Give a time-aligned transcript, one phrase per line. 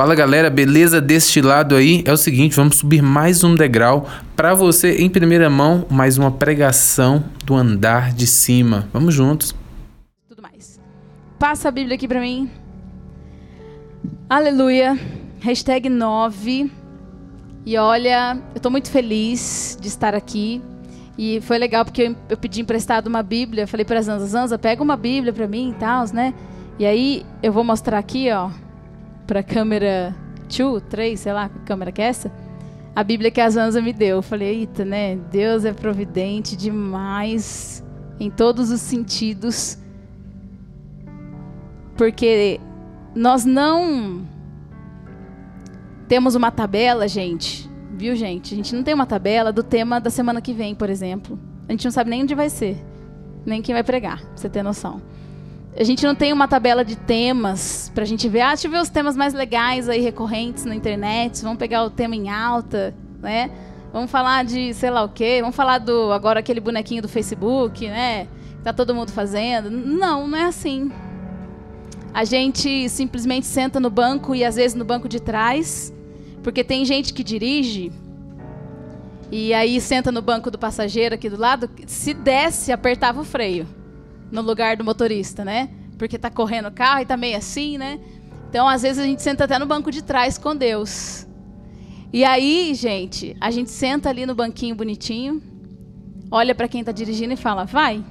[0.00, 2.02] Fala galera, beleza deste lado aí?
[2.06, 6.30] É o seguinte, vamos subir mais um degrau para você em primeira mão, mais uma
[6.30, 8.88] pregação do andar de cima.
[8.94, 9.54] Vamos juntos.
[10.26, 10.80] Tudo mais.
[11.38, 12.48] Passa a Bíblia aqui para mim.
[14.26, 14.98] Aleluia.
[15.40, 16.72] Hashtag 9.
[17.66, 20.62] E olha, eu tô muito feliz de estar aqui.
[21.18, 23.66] E foi legal porque eu, eu pedi emprestado uma Bíblia.
[23.66, 26.32] Falei para Zanza, Zanza, pega uma Bíblia para mim e tal, né?
[26.78, 28.50] E aí eu vou mostrar aqui, ó
[29.30, 30.12] para a câmera
[30.48, 32.32] 2, 3, sei lá, que câmera que é essa?
[32.96, 34.16] A Bíblia que a Zanza me deu.
[34.16, 35.14] Eu falei, eita, né?
[35.30, 37.86] Deus é providente demais
[38.18, 39.78] em todos os sentidos.
[41.96, 42.60] Porque
[43.14, 44.26] nós não
[46.08, 47.70] temos uma tabela, gente.
[47.92, 48.52] Viu, gente?
[48.54, 51.38] A gente não tem uma tabela do tema da semana que vem, por exemplo.
[51.68, 52.84] A gente não sabe nem onde vai ser,
[53.46, 55.00] nem quem vai pregar, pra você ter noção.
[55.76, 58.40] A gente não tem uma tabela de temas para a gente ver.
[58.40, 61.42] Ah, deixa eu ver os temas mais legais aí recorrentes na internet.
[61.42, 63.50] Vamos pegar o tema em alta, né?
[63.92, 65.38] Vamos falar de sei lá o quê.
[65.40, 68.26] Vamos falar do agora aquele bonequinho do Facebook, né?
[68.64, 69.70] Tá todo mundo fazendo.
[69.70, 70.90] Não, não é assim.
[72.12, 75.94] A gente simplesmente senta no banco e às vezes no banco de trás,
[76.42, 77.92] porque tem gente que dirige
[79.30, 83.79] e aí senta no banco do passageiro aqui do lado, se desce, apertava o freio
[84.30, 85.70] no lugar do motorista, né?
[85.98, 88.00] Porque tá correndo o carro e tá meio assim, né?
[88.48, 91.26] Então, às vezes a gente senta até no banco de trás com Deus.
[92.12, 95.40] E aí, gente, a gente senta ali no banquinho bonitinho,
[96.30, 98.04] olha para quem está dirigindo e fala: "Vai".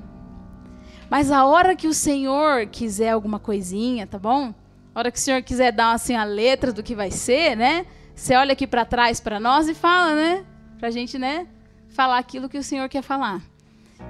[1.10, 4.54] Mas a hora que o Senhor quiser alguma coisinha, tá bom?
[4.94, 7.86] A hora que o Senhor quiser dar assim a letra do que vai ser, né?
[8.16, 10.46] Você olha aqui para trás para nós e fala, né?
[10.78, 11.48] Pra gente, né,
[11.90, 13.42] falar aquilo que o Senhor quer falar.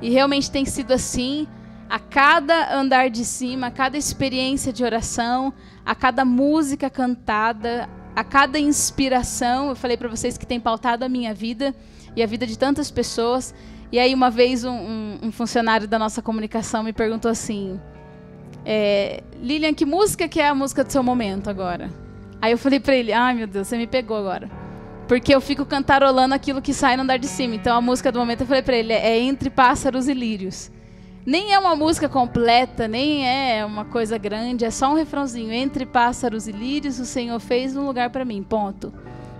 [0.02, 1.48] E realmente tem sido assim
[1.90, 5.52] a cada andar de cima, a cada experiência de oração,
[5.84, 9.70] a cada música cantada, a cada inspiração.
[9.70, 11.74] Eu falei para vocês que tem pautado a minha vida
[12.16, 13.56] e a vida de tantas pessoas.
[13.92, 17.80] E aí, uma vez, um, um, um funcionário da nossa comunicação me perguntou assim:
[18.64, 21.90] é, Lilian, que música que é a música do seu momento agora?
[22.40, 24.48] Aí eu falei para ele: Ai, meu Deus, você me pegou agora.
[25.08, 27.56] Porque eu fico cantarolando aquilo que sai no andar de cima.
[27.56, 30.72] Então, a música do momento, eu falei para ele: é Entre Pássaros e Lírios.
[31.30, 35.54] Nem é uma música completa, nem é uma coisa grande, é só um refrãozinho.
[35.54, 38.42] Entre pássaros e lírios, o Senhor fez um lugar para mim.
[38.42, 38.92] Ponto.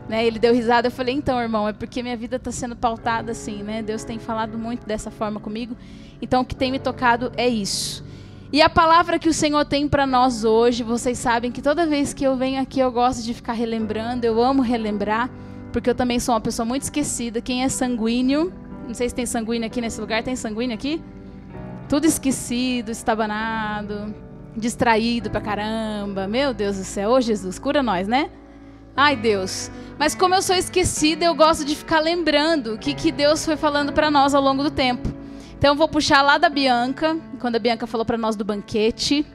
[0.08, 0.24] Né?
[0.24, 3.64] Ele deu risada, eu falei, então, irmão, é porque minha vida está sendo pautada assim,
[3.64, 3.82] né?
[3.82, 5.76] Deus tem falado muito dessa forma comigo.
[6.22, 8.06] Então, o que tem me tocado é isso.
[8.54, 12.14] E a palavra que o Senhor tem para nós hoje, vocês sabem que toda vez
[12.14, 15.28] que eu venho aqui eu gosto de ficar relembrando, eu amo relembrar,
[15.74, 17.42] porque eu também sou uma pessoa muito esquecida.
[17.42, 18.54] Quem é sanguíneo,
[18.86, 21.02] não sei se tem sanguíneo aqui nesse lugar, tem sanguíneo aqui?
[21.90, 24.14] Tudo esquecido, estabanado,
[24.56, 26.28] distraído pra caramba.
[26.28, 27.10] Meu Deus do céu.
[27.10, 28.30] Ô Jesus, cura nós, né?
[28.96, 29.72] Ai, Deus.
[29.98, 33.58] Mas como eu sou esquecida, eu gosto de ficar lembrando o que, que Deus foi
[33.58, 35.12] falando para nós ao longo do tempo.
[35.58, 39.26] Então eu vou puxar lá da Bianca, quando a Bianca falou para nós do banquete,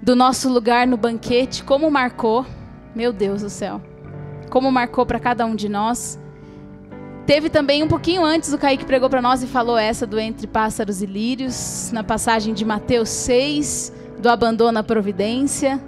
[0.00, 2.46] do nosso lugar no banquete, como marcou.
[2.94, 3.82] Meu Deus do céu.
[4.50, 6.16] Como marcou para cada um de nós.
[7.26, 10.46] Teve também um pouquinho antes o Kaique pregou para nós e falou essa do Entre
[10.46, 15.80] Pássaros e Lírios, na passagem de Mateus 6, do abandono à providência.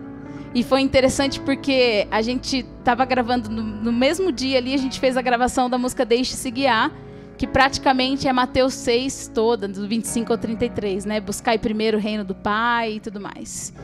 [0.54, 5.00] E foi interessante porque a gente estava gravando no, no, mesmo dia ali, a gente
[5.00, 6.92] fez a gravação da música Deixe-se Guiar,
[7.36, 11.20] que praticamente é Mateus 6 toda, do 25 ao 33, né?
[11.20, 13.74] Buscar primeiro o reino do Pai e tudo mais.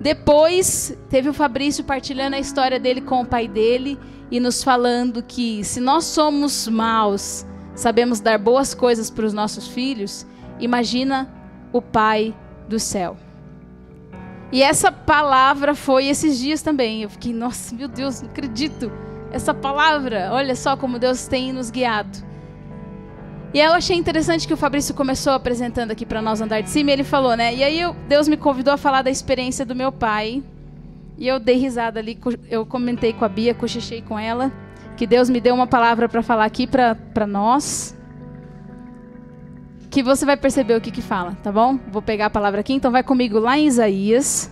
[0.00, 3.98] Depois, teve o Fabrício partilhando a história dele com o pai dele
[4.30, 7.44] e nos falando que se nós somos maus,
[7.74, 10.26] sabemos dar boas coisas para os nossos filhos,
[10.60, 11.28] imagina
[11.72, 12.34] o Pai
[12.68, 13.16] do céu.
[14.50, 17.02] E essa palavra foi esses dias também.
[17.02, 18.90] Eu fiquei, nossa, meu Deus, não acredito.
[19.30, 22.27] Essa palavra, olha só como Deus tem nos guiado.
[23.52, 26.90] E eu achei interessante que o Fabrício começou apresentando aqui para nós andar de cima,
[26.90, 27.54] e ele falou, né?
[27.54, 30.42] E aí eu, Deus me convidou a falar da experiência do meu pai,
[31.16, 32.18] e eu dei risada ali,
[32.50, 34.52] eu comentei com a Bia, cochichei com ela,
[34.96, 37.96] que Deus me deu uma palavra para falar aqui para nós.
[39.90, 41.78] Que você vai perceber o que que fala, tá bom?
[41.90, 44.50] Vou pegar a palavra aqui, então vai comigo lá em Isaías.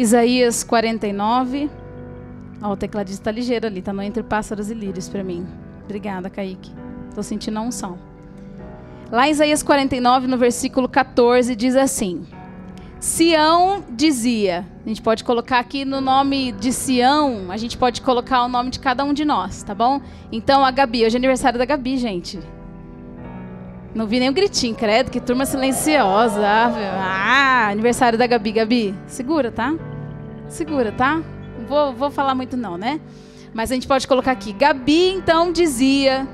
[0.00, 1.68] Isaías 49.
[2.62, 5.46] Ó, o tecladista está ligeiro ali, está no Entre Pássaros e Lírios para mim.
[5.84, 6.72] Obrigada, Kaique.
[7.10, 7.98] Estou sentindo a unção.
[9.12, 12.26] Lá em Isaías 49, no versículo 14, diz assim:
[12.98, 14.66] Sião dizia.
[14.86, 18.70] A gente pode colocar aqui no nome de Sião, a gente pode colocar o nome
[18.70, 20.00] de cada um de nós, tá bom?
[20.32, 22.40] Então a Gabi, hoje é aniversário da Gabi, gente.
[23.94, 26.46] Não vi nem um gritinho, credo, que turma silenciosa.
[26.46, 28.52] Ah, aniversário da Gabi.
[28.52, 29.74] Gabi, segura, tá?
[30.50, 31.22] Segura, tá?
[31.68, 33.00] Vou, vou falar muito não, né?
[33.54, 34.52] Mas a gente pode colocar aqui.
[34.52, 36.28] Gabi, então, dizia.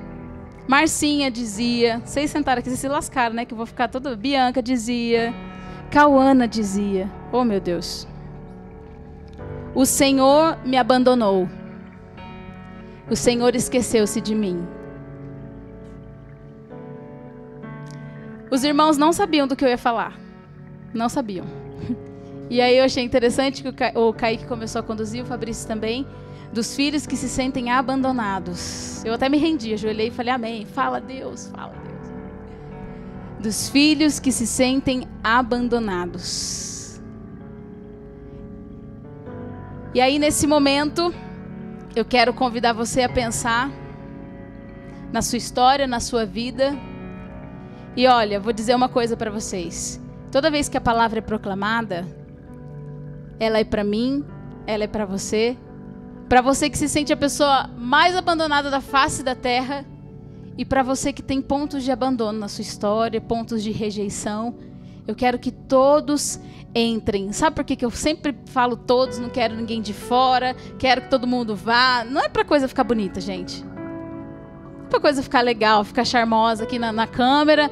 [0.67, 2.01] Marcinha dizia.
[2.03, 3.45] Vocês sentaram aqui, vocês se lascaram, né?
[3.45, 4.17] Que eu vou ficar toda...
[4.17, 5.35] Bianca dizia.
[5.91, 7.11] Cauana dizia.
[7.31, 8.09] Oh, meu Deus.
[9.75, 11.47] O Senhor me abandonou.
[13.11, 14.67] O Senhor esqueceu-se de mim.
[18.51, 20.19] Os irmãos não sabiam do que eu ia falar.
[20.95, 21.45] Não sabiam.
[22.49, 26.07] E aí eu achei interessante que o, Kaique começou a conduzir, o Fabrício também,
[26.53, 29.05] dos filhos que se sentem abandonados.
[29.05, 30.65] Eu até me rendi, ajoelhei e falei, amém.
[30.65, 31.97] Fala Deus, fala Deus.
[33.41, 37.01] Dos filhos que se sentem abandonados.
[39.93, 41.13] E aí, nesse momento,
[41.95, 43.71] eu quero convidar você a pensar
[45.13, 46.77] na sua história, na sua vida
[47.97, 49.99] e olha, vou dizer uma coisa para vocês.
[50.31, 52.07] Toda vez que a palavra é proclamada,
[53.39, 54.25] ela é para mim,
[54.67, 55.57] ela é para você,
[56.29, 59.85] para você que se sente a pessoa mais abandonada da face da terra
[60.59, 64.57] e para você que tem pontos de abandono na sua história, pontos de rejeição.
[65.07, 66.41] Eu quero que todos
[66.75, 67.33] entrem.
[67.33, 71.11] Sabe por que, que eu sempre falo todos, não quero ninguém de fora, quero que
[71.11, 72.05] todo mundo vá?
[72.05, 73.65] Não é para coisa ficar bonita, gente.
[73.65, 77.71] Não é para coisa ficar legal, ficar charmosa aqui na, na câmera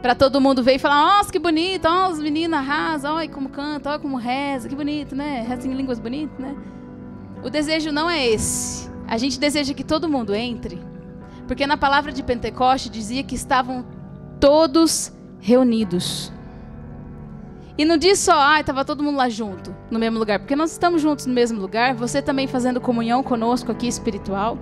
[0.00, 3.48] para todo mundo ver e falar: Nossa, que bonito, ó, as meninas arrasam, olha como
[3.48, 5.44] canta, olha como reza, que bonito, né?
[5.46, 6.56] Reza em línguas bonitas, né?
[7.42, 8.90] O desejo não é esse.
[9.06, 10.80] A gente deseja que todo mundo entre,
[11.46, 13.84] porque na palavra de Pentecoste dizia que estavam
[14.38, 16.32] todos reunidos.
[17.76, 20.70] E não diz só, ah, estava todo mundo lá junto, no mesmo lugar, porque nós
[20.70, 24.58] estamos juntos no mesmo lugar, você também fazendo comunhão conosco aqui espiritual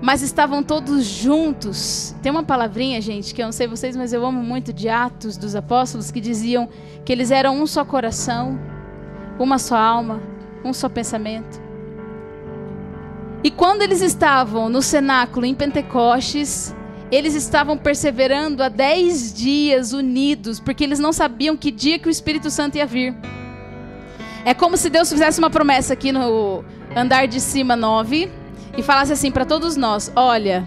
[0.00, 2.14] mas estavam todos juntos.
[2.22, 5.36] Tem uma palavrinha, gente, que eu não sei vocês, mas eu amo muito de Atos
[5.36, 6.68] dos Apóstolos, que diziam
[7.04, 8.58] que eles eram um só coração,
[9.38, 10.20] uma só alma,
[10.64, 11.60] um só pensamento.
[13.42, 16.74] E quando eles estavam no cenáculo em Pentecostes,
[17.10, 22.10] eles estavam perseverando há dez dias unidos, porque eles não sabiam que dia que o
[22.10, 23.14] Espírito Santo ia vir.
[24.44, 26.64] É como se Deus fizesse uma promessa aqui no
[26.94, 28.45] andar de cima 9
[28.76, 30.66] e falasse assim para todos nós: olha,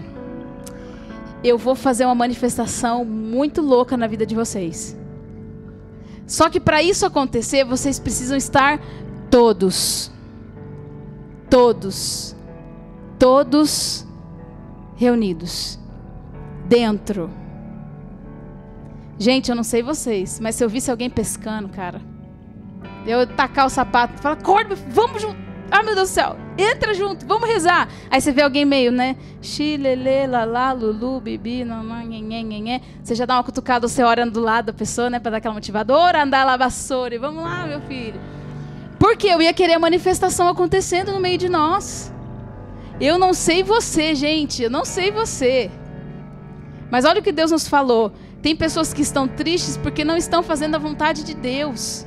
[1.42, 4.98] eu vou fazer uma manifestação muito louca na vida de vocês.
[6.26, 8.80] Só que para isso acontecer, vocês precisam estar
[9.30, 10.12] todos.
[11.48, 12.36] Todos.
[13.18, 14.06] Todos
[14.96, 15.78] reunidos.
[16.68, 17.30] Dentro.
[19.18, 22.00] Gente, eu não sei vocês, mas se eu visse alguém pescando, cara,
[23.06, 27.26] eu tacar o sapato, falar, acorda, vamos junto ah, meu Deus do céu, entra junto,
[27.26, 27.88] vamos rezar.
[28.10, 29.16] Aí você vê alguém meio, né?
[29.40, 32.80] Xilele, lalá, lulu, bibi, nhenhenhenhé.
[33.02, 35.18] Você já dá uma cutucada, você ora do lado da pessoa, né?
[35.18, 37.18] Pra dar aquela motivadora, andar lá, vassoura.
[37.18, 38.20] Vamos lá, meu filho.
[38.98, 42.12] Porque eu ia querer a manifestação acontecendo no meio de nós.
[43.00, 45.70] Eu não sei você, gente, eu não sei você.
[46.90, 48.12] Mas olha o que Deus nos falou.
[48.42, 52.06] Tem pessoas que estão tristes porque não estão fazendo a vontade de Deus.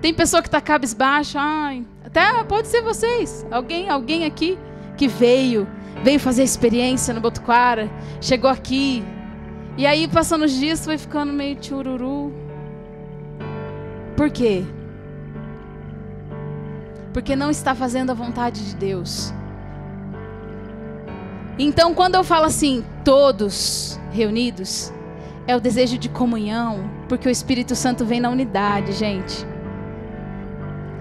[0.00, 4.58] Tem pessoa que está cabisbaixa, ai, até pode ser vocês, alguém, alguém aqui
[4.96, 5.66] que veio,
[6.02, 7.88] veio fazer experiência no Botuquara,
[8.20, 9.04] chegou aqui,
[9.76, 12.32] e aí passando os dias foi ficando meio tchururu.
[14.16, 14.64] Por quê?
[17.12, 19.32] Porque não está fazendo a vontade de Deus.
[21.58, 24.92] Então, quando eu falo assim, todos reunidos,
[25.46, 29.46] é o desejo de comunhão, porque o Espírito Santo vem na unidade, gente.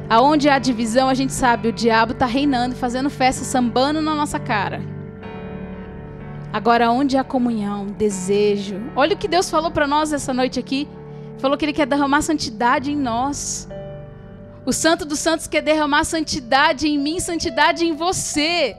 [0.09, 4.39] Aonde há divisão, a gente sabe, o diabo está reinando, fazendo festa, sambando na nossa
[4.39, 4.81] cara.
[6.51, 8.81] Agora, onde há comunhão, desejo.
[8.95, 10.89] Olha o que Deus falou para nós essa noite aqui.
[11.37, 13.69] Falou que Ele quer derramar santidade em nós.
[14.65, 18.75] O Santo dos Santos quer derramar santidade em mim, santidade em você.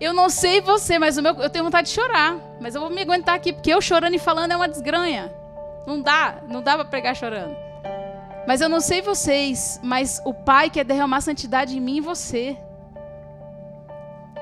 [0.00, 2.36] Eu não sei você, mas meu, eu tenho vontade de chorar.
[2.62, 5.30] Mas eu vou me aguentar aqui, porque eu chorando e falando é uma desgranha.
[5.86, 7.63] Não dá, não dá para pregar chorando.
[8.46, 12.56] Mas eu não sei vocês, mas o Pai quer derramar santidade em mim e você.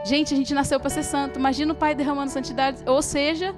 [0.04, 1.38] Gente, a gente nasceu para ser santo.
[1.38, 2.82] Imagina o Pai derramando santidade.
[2.86, 3.54] Ou seja,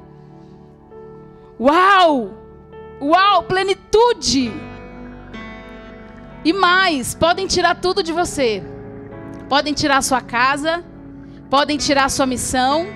[1.58, 2.30] uau!
[3.00, 4.52] Uau, plenitude!
[6.44, 8.62] E mais, podem tirar tudo de você.
[9.48, 10.84] Podem tirar a sua casa,
[11.48, 12.86] podem tirar a sua missão,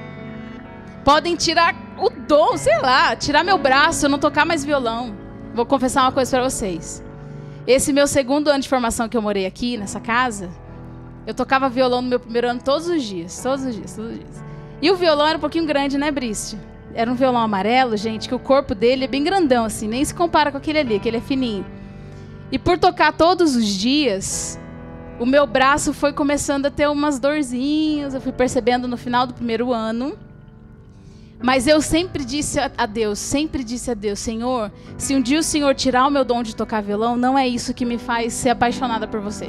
[1.02, 5.16] podem tirar o dom, sei lá, tirar meu braço, eu não tocar mais violão.
[5.54, 7.02] Vou confessar uma coisa para vocês.
[7.68, 10.48] Esse meu segundo ano de formação que eu morei aqui, nessa casa,
[11.26, 14.18] eu tocava violão no meu primeiro ano todos os dias, todos os dias, todos os
[14.18, 14.42] dias.
[14.80, 16.56] E o violão era um pouquinho grande, né, Briste?
[16.94, 20.14] Era um violão amarelo, gente, que o corpo dele é bem grandão, assim, nem se
[20.14, 21.66] compara com aquele ali, que ele é fininho.
[22.50, 24.58] E por tocar todos os dias,
[25.20, 29.34] o meu braço foi começando a ter umas dorzinhas, eu fui percebendo no final do
[29.34, 30.16] primeiro ano.
[31.40, 35.42] Mas eu sempre disse a Deus, sempre disse a Deus, Senhor, se um dia o
[35.42, 38.50] Senhor tirar o meu dom de tocar violão, não é isso que me faz ser
[38.50, 39.48] apaixonada por você.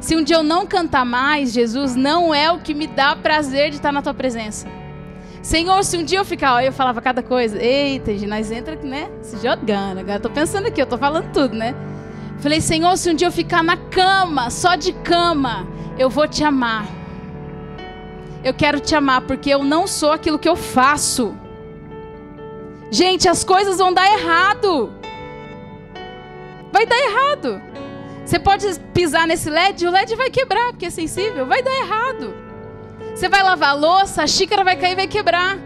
[0.00, 3.68] Se um dia eu não cantar mais, Jesus, não é o que me dá prazer
[3.68, 4.66] de estar na tua presença.
[5.42, 9.10] Senhor, se um dia eu ficar, ó, eu falava cada coisa, eita, nós entra, né,
[9.20, 9.98] se jogando.
[9.98, 11.74] Agora eu tô pensando aqui, eu tô falando tudo, né?
[12.38, 15.68] Falei, Senhor, se um dia eu ficar na cama, só de cama,
[15.98, 16.99] eu vou te amar.
[18.42, 21.34] Eu quero te amar porque eu não sou aquilo que eu faço.
[22.90, 24.92] Gente, as coisas vão dar errado.
[26.72, 27.62] Vai dar errado.
[28.24, 31.46] Você pode pisar nesse LED, o LED vai quebrar, porque é sensível.
[31.46, 32.34] Vai dar errado.
[33.14, 35.58] Você vai lavar a louça, a xícara vai cair e vai quebrar.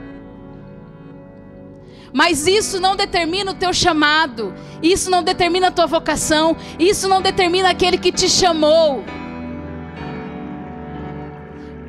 [2.13, 4.55] Mas isso não determina o teu chamado.
[4.83, 6.57] Isso não determina a tua vocação.
[6.79, 9.05] Isso não determina aquele que te chamou.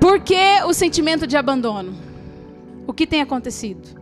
[0.05, 1.95] Por que o sentimento de abandono?
[2.85, 3.99] O que tem acontecido?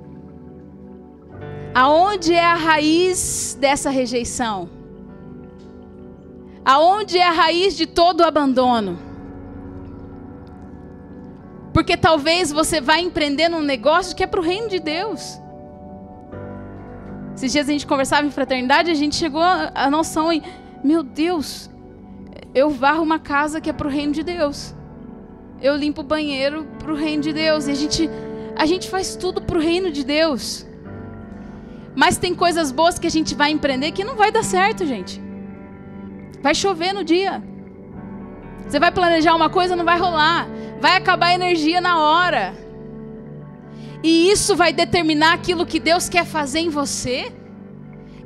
[1.73, 4.69] Aonde é a raiz dessa rejeição?
[6.65, 8.99] Aonde é a raiz de todo o abandono?
[11.73, 15.39] Porque talvez você vá empreender num negócio que é para o reino de Deus.
[17.33, 20.43] Esses dias a gente conversava em fraternidade, a gente chegou à noção em,
[20.83, 21.69] meu Deus,
[22.53, 24.75] eu varro uma casa que é para o reino de Deus
[25.63, 27.67] eu limpo o banheiro para o reino de Deus.
[27.67, 28.09] E a gente,
[28.53, 30.67] a gente faz tudo para o reino de Deus.
[31.95, 35.21] Mas tem coisas boas que a gente vai empreender que não vai dar certo, gente.
[36.41, 37.41] Vai chover no dia.
[38.67, 40.49] Você vai planejar uma coisa, não vai rolar.
[40.81, 42.53] Vai acabar a energia na hora.
[44.03, 47.31] E isso vai determinar aquilo que Deus quer fazer em você.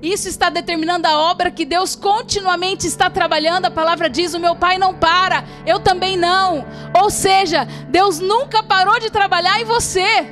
[0.01, 3.65] Isso está determinando a obra que Deus continuamente está trabalhando.
[3.65, 6.65] A palavra diz: O meu pai não para, eu também não.
[6.93, 10.27] Ou seja, Deus nunca parou de trabalhar em você.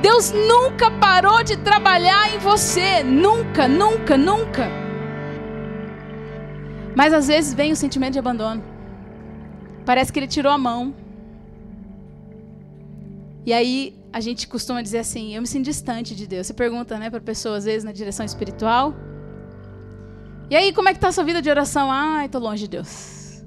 [0.00, 3.02] Deus nunca parou de trabalhar em você.
[3.02, 4.68] Nunca, nunca, nunca.
[6.94, 8.64] Mas às vezes vem o sentimento de abandono.
[9.84, 10.94] Parece que ele tirou a mão.
[13.44, 16.46] E aí a gente costuma dizer assim, eu me sinto distante de Deus.
[16.46, 18.94] Você pergunta, né, para pessoas às vezes na direção espiritual.
[20.50, 21.90] E aí, como é que tá a sua vida de oração?
[21.90, 23.44] Ai, tô longe de Deus.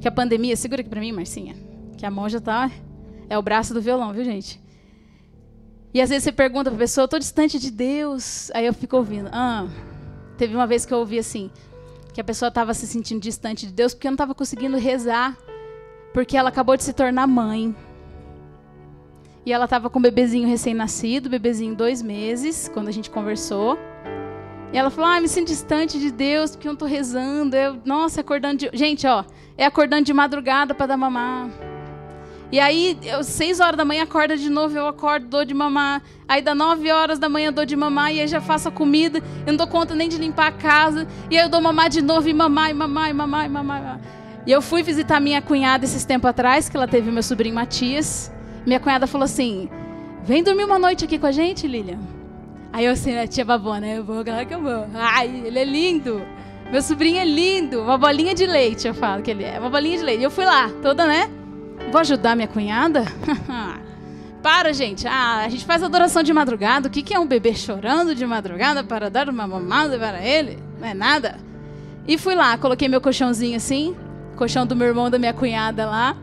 [0.00, 1.54] Que a pandemia, segura aqui para mim, Marcinha.
[1.96, 2.70] Que a mão já tá
[3.28, 4.60] é o braço do violão, viu, gente?
[5.92, 8.50] E às vezes você pergunta pra pessoa, tô distante de Deus.
[8.52, 9.28] Aí eu fico ouvindo.
[9.32, 9.66] Ah,
[10.36, 11.50] teve uma vez que eu ouvi assim,
[12.14, 15.36] que a pessoa estava se sentindo distante de Deus porque não estava conseguindo rezar,
[16.14, 17.74] porque ela acabou de se tornar mãe.
[19.48, 23.78] E ela estava com um bebezinho recém-nascido, bebezinho dois meses, quando a gente conversou.
[24.70, 27.56] E ela falou: Ah, me sinto distante de Deus porque eu não estou rezando.
[27.56, 28.70] Eu, nossa, acordando de.
[28.74, 29.24] Gente, ó,
[29.56, 31.48] é acordando de madrugada para dar mamar.
[32.52, 36.02] E aí, eu, seis horas da manhã, acorda de novo, eu acordo, dou de mamar.
[36.28, 38.12] Aí, dá nove horas da manhã, dou de mamar.
[38.12, 39.22] E aí, já faço a comida.
[39.46, 41.08] Eu não dou conta nem de limpar a casa.
[41.30, 44.00] E aí, eu dou mamar de novo, e mamar, e mamar, e mamar, e mamar.
[44.46, 48.30] E eu fui visitar minha cunhada esses tempos atrás, que ela teve meu sobrinho Matias.
[48.68, 49.66] Minha cunhada falou assim:
[50.22, 51.98] Vem dormir uma noite aqui com a gente, Lilian.
[52.70, 53.96] Aí eu assim, tia babona, né?
[53.96, 54.86] eu vou, claro que eu vou.
[54.94, 56.22] Ai, ele é lindo.
[56.70, 57.80] Meu sobrinho é lindo.
[57.80, 59.58] Uma bolinha de leite, eu falo que ele é.
[59.58, 60.22] Uma bolinha de leite.
[60.22, 61.30] Eu fui lá, toda, né?
[61.90, 63.04] Vou ajudar minha cunhada?
[64.42, 65.08] para, gente.
[65.08, 66.88] Ah, a gente faz adoração de madrugada.
[66.88, 70.58] O que, que é um bebê chorando de madrugada para dar uma mamada para ele?
[70.78, 71.38] Não é nada.
[72.06, 73.96] E fui lá, coloquei meu colchãozinho assim,
[74.36, 76.14] colchão do meu irmão da minha cunhada lá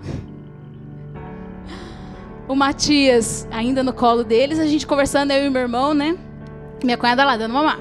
[2.48, 6.18] o Matias ainda no colo deles, a gente conversando, eu e meu irmão, né?
[6.84, 7.80] Minha cunhada lá dando mamar.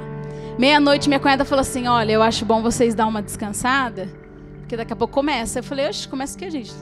[0.59, 4.09] Meia-noite, minha cunhada falou assim: Olha, eu acho bom vocês dar uma descansada,
[4.61, 5.59] porque daqui a pouco começa.
[5.59, 6.73] Eu falei: Oxe, começa o que, gente?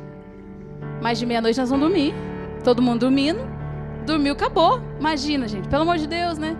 [1.00, 2.14] Mais de meia-noite nós vamos dormir.
[2.62, 3.40] Todo mundo dormindo.
[4.06, 4.80] Dormiu, acabou.
[4.98, 6.56] Imagina, gente, pelo amor de Deus, né?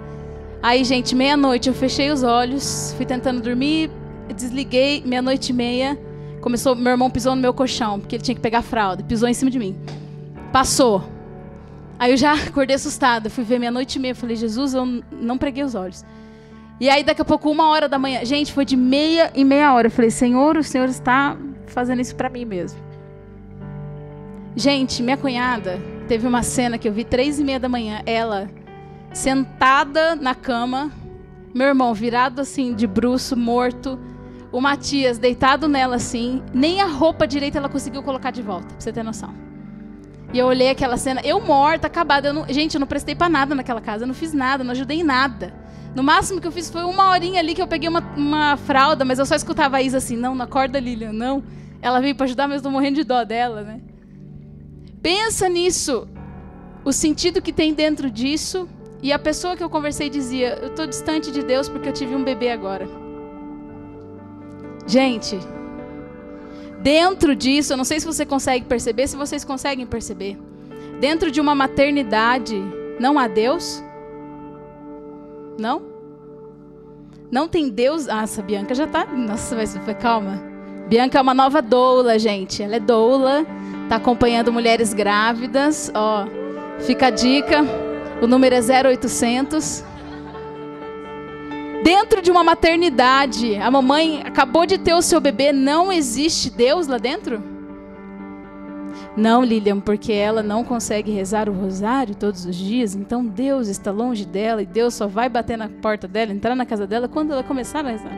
[0.62, 3.90] Aí, gente, meia-noite eu fechei os olhos, fui tentando dormir,
[4.34, 5.98] desliguei, meia-noite e meia.
[6.40, 9.34] Começou, meu irmão pisou no meu colchão, porque ele tinha que pegar fralda, pisou em
[9.34, 9.76] cima de mim.
[10.52, 11.04] Passou.
[11.98, 13.30] Aí eu já acordei assustada.
[13.30, 14.14] Fui ver meia-noite e meia.
[14.14, 16.04] Falei, Jesus, eu não preguei os olhos.
[16.80, 18.24] E aí, daqui a pouco, uma hora da manhã.
[18.24, 19.86] Gente, foi de meia e meia hora.
[19.86, 21.36] Eu falei, Senhor, o Senhor está
[21.68, 22.80] fazendo isso para mim mesmo.
[24.54, 28.50] Gente, minha cunhada, teve uma cena que eu vi três e meia da manhã, ela
[29.12, 30.92] sentada na cama,
[31.54, 33.98] meu irmão virado assim de bruço, morto,
[34.50, 38.80] o Matias deitado nela assim, nem a roupa direita ela conseguiu colocar de volta, pra
[38.80, 39.34] você ter noção.
[40.32, 42.28] E eu olhei aquela cena, eu morta, acabada.
[42.28, 44.72] Eu não, gente, eu não prestei para nada naquela casa, eu não fiz nada, não
[44.72, 45.52] ajudei em nada.
[45.94, 49.04] No máximo que eu fiz foi uma horinha ali que eu peguei uma, uma fralda,
[49.04, 51.42] mas eu só escutava a Isa assim, não, na corda, Lilian, não.
[51.82, 53.80] Ela veio para ajudar, mas tô morrendo de dó dela, né?
[55.02, 56.08] Pensa nisso,
[56.84, 58.68] o sentido que tem dentro disso.
[59.02, 62.14] E a pessoa que eu conversei dizia, eu tô distante de Deus porque eu tive
[62.14, 62.88] um bebê agora.
[64.86, 65.38] Gente,
[66.82, 70.38] dentro disso, eu não sei se você consegue perceber, se vocês conseguem perceber,
[71.00, 72.60] dentro de uma maternidade,
[72.98, 73.82] não há Deus?
[75.58, 75.82] Não?
[77.30, 78.08] Não tem Deus?
[78.08, 79.06] Ah, essa Bianca já tá.
[79.06, 80.42] Nossa, vai ser calma.
[80.88, 82.62] Bianca é uma nova doula, gente.
[82.62, 83.46] Ela é doula,
[83.88, 85.90] tá acompanhando mulheres grávidas.
[85.94, 86.26] Ó,
[86.80, 87.64] fica a dica.
[88.20, 89.84] O número é 0800
[91.82, 96.86] Dentro de uma maternidade, a mamãe acabou de ter o seu bebê, não existe Deus
[96.86, 97.42] lá dentro?
[99.16, 103.90] Não, Lilian, porque ela não consegue rezar o rosário todos os dias, então Deus está
[103.90, 107.32] longe dela e Deus só vai bater na porta dela, entrar na casa dela quando
[107.32, 108.12] ela começar a rezar.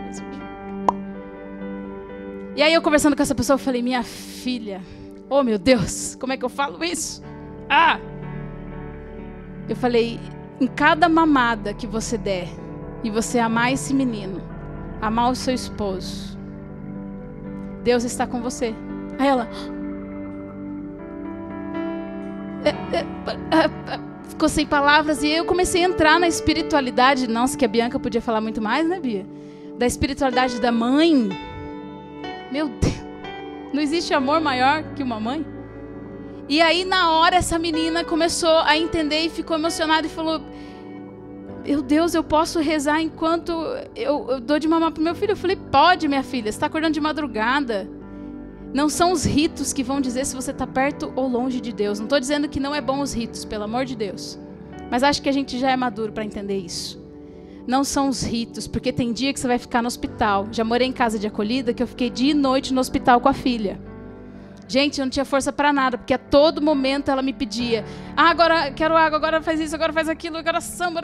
[2.54, 4.80] E aí eu conversando com essa pessoa, eu falei: "Minha filha,
[5.28, 7.22] oh meu Deus, como é que eu falo isso?"
[7.68, 7.98] Ah!
[9.68, 10.20] Eu falei:
[10.60, 12.48] "Em cada mamada que você der,
[13.04, 14.42] e você amar esse menino,
[15.00, 16.36] amar o seu esposo,
[17.84, 18.74] Deus está com você.
[19.18, 19.48] Aí ela
[22.64, 27.28] é, é, é, ficou sem palavras e eu comecei a entrar na espiritualidade.
[27.28, 29.26] Nossa, que a Bianca podia falar muito mais, né, Bia?
[29.78, 31.28] Da espiritualidade da mãe.
[32.50, 33.04] Meu Deus,
[33.72, 35.44] não existe amor maior que uma mãe.
[36.48, 40.40] E aí, na hora, essa menina começou a entender e ficou emocionada e falou:
[41.64, 43.50] meu Deus, eu posso rezar enquanto
[43.96, 45.32] eu, eu dou de mamar pro meu filho?
[45.32, 47.88] Eu falei, pode, minha filha, você está acordando de madrugada.
[48.72, 51.98] Não são os ritos que vão dizer se você está perto ou longe de Deus.
[51.98, 54.38] Não estou dizendo que não é bom os ritos, pelo amor de Deus.
[54.90, 57.02] Mas acho que a gente já é maduro para entender isso.
[57.66, 60.48] Não são os ritos, porque tem dia que você vai ficar no hospital.
[60.50, 63.28] Já morei em casa de acolhida que eu fiquei dia e noite no hospital com
[63.28, 63.80] a filha.
[64.66, 67.84] Gente, eu não tinha força para nada, porque a todo momento ela me pedia:
[68.16, 71.00] ah, agora quero água, agora faz isso, agora faz aquilo, agora samba.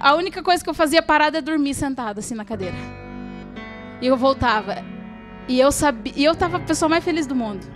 [0.00, 2.74] A única coisa que eu fazia parada é dormir sentada assim na cadeira.
[4.00, 4.84] E eu voltava.
[5.46, 7.66] E eu sabia, e eu tava a pessoa mais feliz do mundo.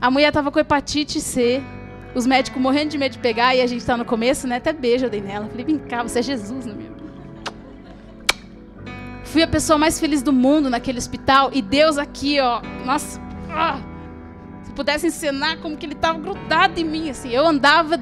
[0.00, 1.62] A mulher tava com hepatite C,
[2.14, 4.56] os médicos morrendo de medo de pegar, e a gente tá no começo, né?
[4.56, 5.46] Até beijo eu dei nela.
[5.48, 7.06] Falei, vem cá, você é Jesus na minha vida.
[9.24, 13.20] Fui a pessoa mais feliz do mundo naquele hospital, e Deus aqui, ó, nossa.
[13.50, 13.80] Ah,
[14.76, 17.30] pudesse ensinar como que ele estava grudado em mim, assim.
[17.30, 17.96] Eu andava,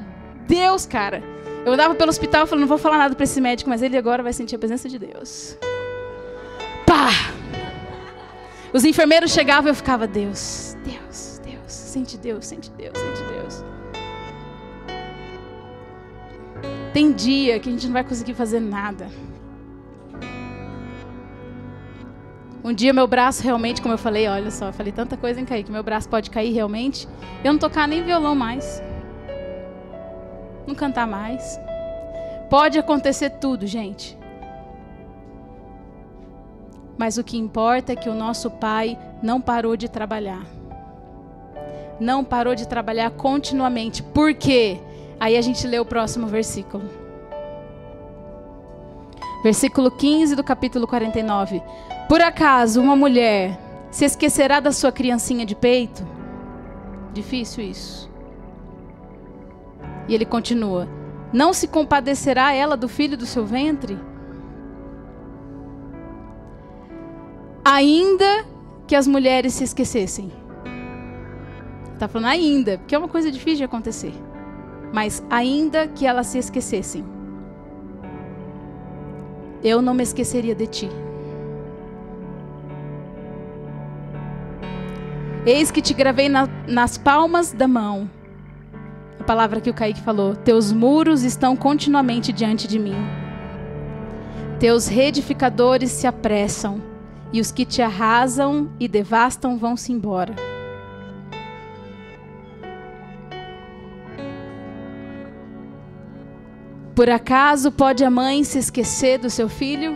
[0.47, 1.23] Deus, cara.
[1.65, 4.21] Eu andava pelo hospital falando, não vou falar nada para esse médico, mas ele agora
[4.21, 5.57] vai sentir a presença de Deus.
[6.85, 7.09] Pá!
[8.71, 13.63] Os enfermeiros chegavam e eu ficava, Deus, Deus, Deus, sente Deus, sente Deus, sente Deus.
[16.93, 19.09] Tem dia que a gente não vai conseguir fazer nada.
[22.65, 25.45] Um dia meu braço realmente, como eu falei, olha só, eu falei tanta coisa em
[25.45, 27.07] cair, que meu braço pode cair realmente.
[27.43, 28.81] Eu não tocar nem violão mais.
[30.65, 31.59] Não cantar mais.
[32.49, 34.17] Pode acontecer tudo, gente.
[36.97, 40.43] Mas o que importa é que o nosso pai não parou de trabalhar.
[41.99, 44.01] Não parou de trabalhar continuamente.
[44.01, 44.79] Por quê?
[45.19, 46.89] Aí a gente lê o próximo versículo.
[49.43, 51.61] Versículo 15 do capítulo 49.
[52.07, 56.05] Por acaso uma mulher se esquecerá da sua criancinha de peito?
[57.13, 58.11] Difícil isso.
[60.07, 60.87] E ele continua:
[61.33, 63.97] Não se compadecerá ela do filho do seu ventre?
[67.63, 68.45] Ainda
[68.85, 70.31] que as mulheres se esquecessem.
[71.93, 74.13] Está falando ainda, porque é uma coisa difícil de acontecer.
[74.93, 77.03] Mas ainda que elas se esquecessem,
[79.63, 80.89] eu não me esqueceria de ti.
[85.45, 88.09] Eis que te gravei na, nas palmas da mão.
[89.19, 92.95] A palavra que o Kaique falou: Teus muros estão continuamente diante de mim.
[94.59, 96.81] Teus reedificadores se apressam,
[97.31, 100.33] e os que te arrasam e devastam vão-se embora.
[106.95, 109.95] Por acaso pode a mãe se esquecer do seu filho?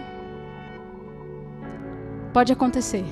[2.33, 3.05] Pode acontecer.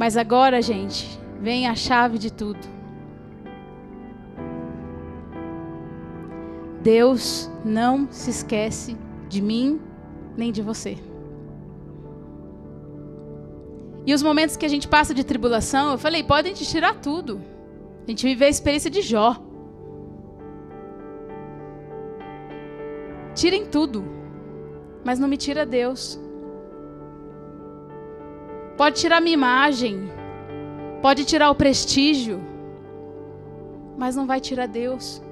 [0.00, 1.06] Mas agora, gente,
[1.42, 2.66] vem a chave de tudo.
[6.82, 8.96] Deus não se esquece
[9.28, 9.78] de mim
[10.38, 10.96] nem de você.
[14.06, 17.38] E os momentos que a gente passa de tribulação, eu falei, podem te tirar tudo.
[18.06, 19.36] A gente vive a experiência de Jó.
[23.34, 24.02] Tirem tudo,
[25.04, 26.18] mas não me tira Deus.
[28.80, 30.10] Pode tirar minha imagem,
[31.02, 32.40] pode tirar o prestígio,
[33.98, 35.22] mas não vai tirar Deus.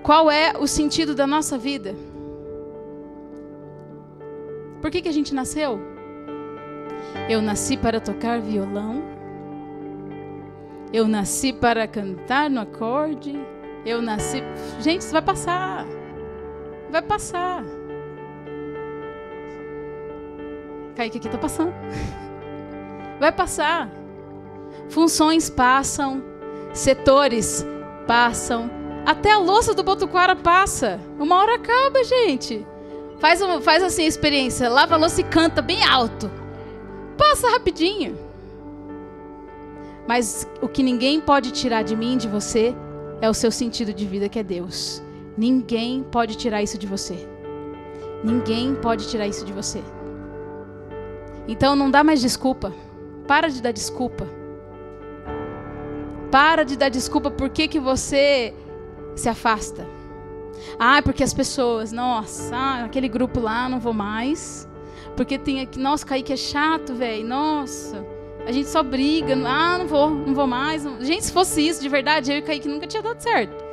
[0.00, 1.92] Qual é o sentido da nossa vida?
[4.80, 5.80] Por que, que a gente nasceu?
[7.28, 9.02] Eu nasci para tocar violão.
[10.92, 13.34] Eu nasci para cantar no acorde.
[13.84, 14.40] Eu nasci.
[14.78, 15.84] Gente, isso vai passar.
[16.92, 17.64] Vai passar.
[20.96, 21.72] Kaique aqui tá passando.
[23.20, 23.90] Vai passar.
[24.88, 26.22] Funções passam.
[26.72, 27.64] Setores
[28.06, 28.70] passam.
[29.04, 30.98] Até a louça do Botuquara passa.
[31.18, 32.66] Uma hora acaba, gente.
[33.18, 34.68] Faz, faz assim a experiência.
[34.68, 36.30] Lava a louça e canta bem alto.
[37.16, 38.18] Passa rapidinho.
[40.08, 42.74] Mas o que ninguém pode tirar de mim, de você,
[43.20, 45.02] é o seu sentido de vida, que é Deus.
[45.36, 47.28] Ninguém pode tirar isso de você.
[48.24, 49.82] Ninguém pode tirar isso de você.
[51.48, 52.72] Então não dá mais desculpa.
[53.26, 54.26] Para de dar desculpa.
[56.30, 58.54] Para de dar desculpa por que, que você
[59.14, 59.86] se afasta.
[60.78, 64.68] Ah, porque as pessoas, nossa, ah, aquele grupo lá não vou mais.
[65.16, 67.26] Porque tem aqui, nossa, Kaique é chato, velho.
[67.26, 68.04] Nossa,
[68.46, 69.34] a gente só briga.
[69.46, 70.82] Ah, não vou, não vou mais.
[71.00, 73.64] Gente, se fosse isso de verdade, eu e Kaique nunca tinha dado certo.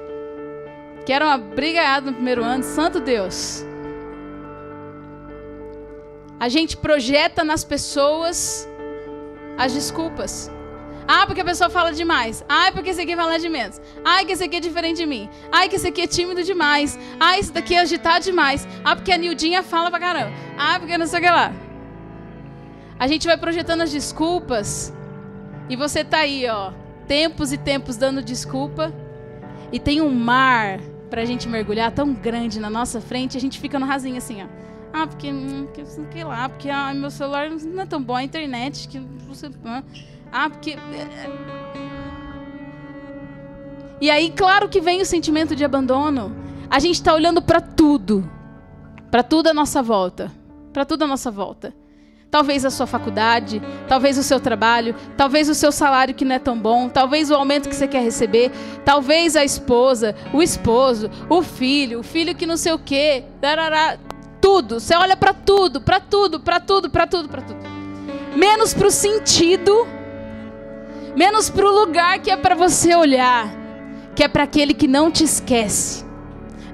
[1.05, 3.65] Que era uma brigaiada no primeiro ano, santo Deus.
[6.39, 8.67] A gente projeta nas pessoas
[9.58, 10.52] as desculpas.
[11.08, 12.43] Ah, porque a pessoa fala demais.
[12.48, 13.82] Ah, porque esse aqui fala de menos.
[14.04, 15.30] Ah, que esse aqui é diferente de mim.
[15.52, 16.98] Ah, que esse aqui é tímido demais.
[17.19, 18.67] Ah, esse daqui é agitado demais.
[18.84, 20.32] Ah, porque a Nildinha fala pra caramba.
[20.58, 21.54] Ah, porque não sei o que lá.
[22.98, 24.93] A gente vai projetando as desculpas.
[25.69, 26.72] E você tá aí, ó.
[27.08, 28.93] Tempos e tempos dando desculpa.
[29.72, 33.36] E tem um mar pra gente mergulhar tão grande na nossa frente.
[33.36, 34.48] A gente fica no rasinho assim, ó.
[34.93, 38.23] Ah, porque, hum, que, que lá, porque ah, meu celular não é tão bom, a
[38.23, 39.49] internet, que você.
[40.32, 40.71] Ah, porque.
[40.71, 41.63] É, é.
[43.99, 46.36] E aí, claro que vem o sentimento de abandono.
[46.69, 48.29] A gente está olhando para tudo,
[49.10, 50.32] para tudo à nossa volta,
[50.71, 51.73] para tudo à nossa volta.
[52.29, 56.39] Talvez a sua faculdade, talvez o seu trabalho, talvez o seu salário que não é
[56.39, 58.51] tão bom, talvez o aumento que você quer receber,
[58.84, 63.23] talvez a esposa, o esposo, o filho, o filho que não sei o quê,
[64.43, 64.79] tudo.
[64.79, 67.60] Você olha para tudo, para tudo, para tudo, para tudo, para tudo.
[68.36, 69.88] Menos para o sentido
[71.15, 73.47] menos para o lugar que é para você olhar,
[74.15, 76.03] que é para aquele que não te esquece.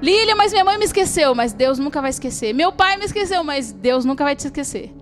[0.02, 2.54] Lília, mas minha mãe me esqueceu, mas Deus nunca vai esquecer.
[2.54, 4.94] Meu pai me esqueceu, mas Deus nunca vai te esquecer.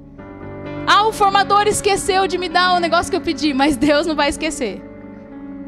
[0.87, 4.17] Ah, o formador esqueceu de me dar o negócio que eu pedi, mas Deus não
[4.17, 4.83] vai esquecer.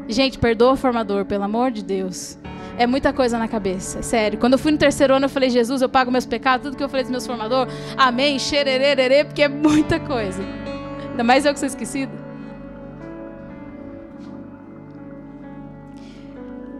[0.07, 2.37] Gente, perdoa o formador, pelo amor de Deus.
[2.81, 4.39] É muita coisa na cabeça, sério.
[4.39, 6.83] Quando eu fui no terceiro ano, eu falei, Jesus, eu pago meus pecados, tudo que
[6.83, 10.41] eu falei dos meus formadores, amém, xererererê, porque é muita coisa.
[11.11, 12.11] Ainda mais eu que sou esquecido.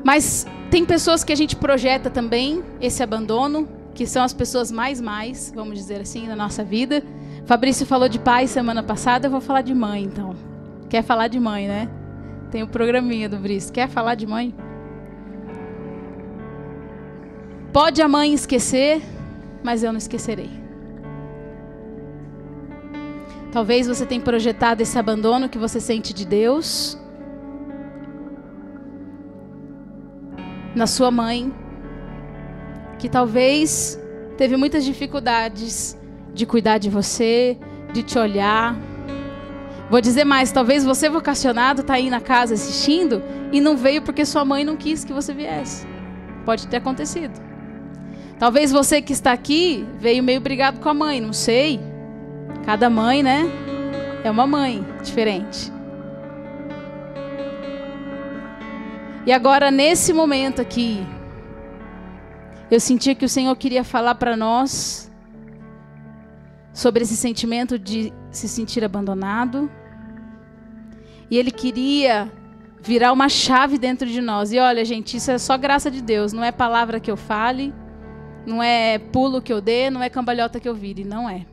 [0.04, 5.00] Mas tem pessoas que a gente projeta também esse abandono, que são as pessoas mais
[5.00, 7.04] mais, vamos dizer assim, na nossa vida.
[7.46, 10.36] Fabrício falou de pai semana passada, eu vou falar de mãe, então.
[10.90, 11.88] Quer falar de mãe, né?
[12.50, 13.72] Tem o um programinha do Brice.
[13.72, 14.52] Quer falar de mãe?
[17.74, 19.02] Pode a mãe esquecer,
[19.64, 20.50] mas eu não esquecerei.
[23.50, 26.98] Talvez você tenha projetado esse abandono que você sente de Deus
[30.76, 31.54] na sua mãe,
[33.00, 33.98] que talvez
[34.38, 35.98] teve muitas dificuldades
[36.34, 37.58] de cuidar de você,
[37.94, 38.76] de te olhar.
[39.90, 44.26] Vou dizer mais, talvez você vocacionado está aí na casa assistindo e não veio porque
[44.26, 45.88] sua mãe não quis que você viesse.
[46.46, 47.51] Pode ter acontecido.
[48.42, 51.80] Talvez você que está aqui veio meio brigado com a mãe, não sei.
[52.66, 53.44] Cada mãe, né?
[54.24, 55.72] É uma mãe diferente.
[59.28, 61.06] E agora, nesse momento aqui,
[62.72, 65.08] eu senti que o Senhor queria falar para nós
[66.74, 69.70] sobre esse sentimento de se sentir abandonado.
[71.30, 72.28] E Ele queria
[72.82, 74.52] virar uma chave dentro de nós.
[74.52, 76.34] E olha, gente, isso é só graça de Deus.
[76.34, 77.72] Não é palavra que eu fale,
[78.46, 81.04] não é pulo que eu dê, não é cambalhota que eu vire.
[81.04, 81.46] Não é.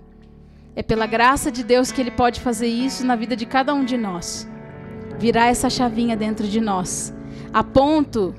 [0.74, 3.84] É pela graça de Deus que Ele pode fazer isso na vida de cada um
[3.84, 4.48] de nós.
[5.18, 7.12] Virar essa chavinha dentro de nós
[7.52, 8.34] a ponto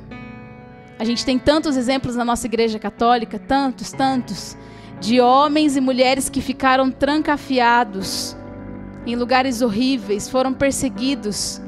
[0.97, 4.57] A gente tem tantos exemplos na nossa igreja católica, tantos, tantos,
[4.99, 8.35] de homens e mulheres que ficaram trancafiados
[9.05, 11.61] em lugares horríveis, foram perseguidos.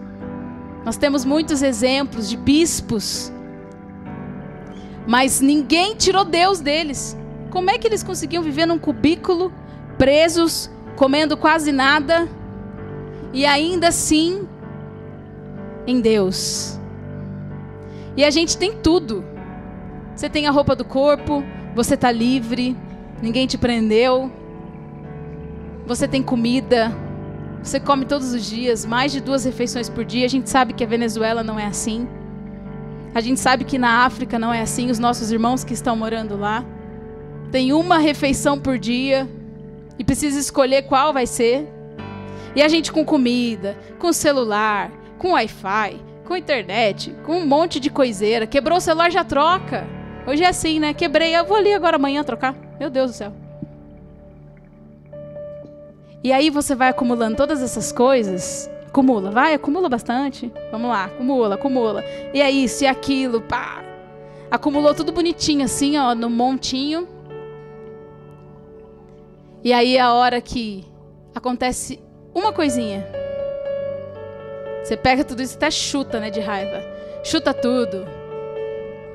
[0.84, 3.32] Nós temos muitos exemplos de bispos,
[5.08, 7.18] mas ninguém tirou Deus deles.
[7.50, 9.52] Como é que eles conseguiam viver num cubículo,
[9.98, 12.30] presos, comendo quase nada,
[13.34, 14.48] e ainda assim
[15.86, 16.80] em Deus?
[18.16, 19.24] E a gente tem tudo.
[20.16, 21.44] Você tem a roupa do corpo,
[21.76, 22.76] você está livre,
[23.22, 24.32] ninguém te prendeu.
[25.86, 26.96] Você tem comida,
[27.64, 30.26] você come todos os dias, mais de duas refeições por dia.
[30.26, 32.08] A gente sabe que a Venezuela não é assim.
[33.14, 34.90] A gente sabe que na África não é assim.
[34.90, 36.66] Os nossos irmãos que estão morando lá
[37.52, 39.30] têm uma refeição por dia
[40.00, 41.68] e precisa escolher qual vai ser.
[42.56, 47.90] E a gente com comida, com celular, com Wi-Fi, com internet, com um monte de
[47.90, 48.48] coiseira.
[48.48, 49.86] Quebrou o celular, já troca.
[50.26, 50.94] Hoje é assim, né?
[50.94, 52.56] Quebrei, eu vou ali agora amanhã trocar.
[52.80, 53.34] Meu Deus do céu.
[56.24, 58.70] E aí você vai acumulando todas essas coisas.
[58.92, 60.52] Acumula, vai, acumula bastante.
[60.70, 62.04] Vamos lá, acumula, acumula.
[62.34, 63.82] E é isso, e aquilo, pá.
[64.52, 67.08] Acumulou tudo bonitinho assim, ó, no montinho.
[69.64, 70.86] E aí é a hora que
[71.34, 72.04] acontece
[72.36, 73.08] uma coisinha.
[74.84, 76.84] Você pega tudo isso e até chuta, né, de raiva.
[77.24, 78.06] Chuta tudo.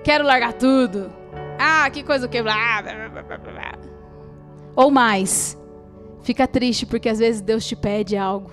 [0.02, 1.12] Quero largar tudo.
[1.58, 2.38] Ah, que coisa que.
[4.74, 5.60] Ou mais.
[6.22, 8.50] Fica triste porque às vezes Deus te pede algo.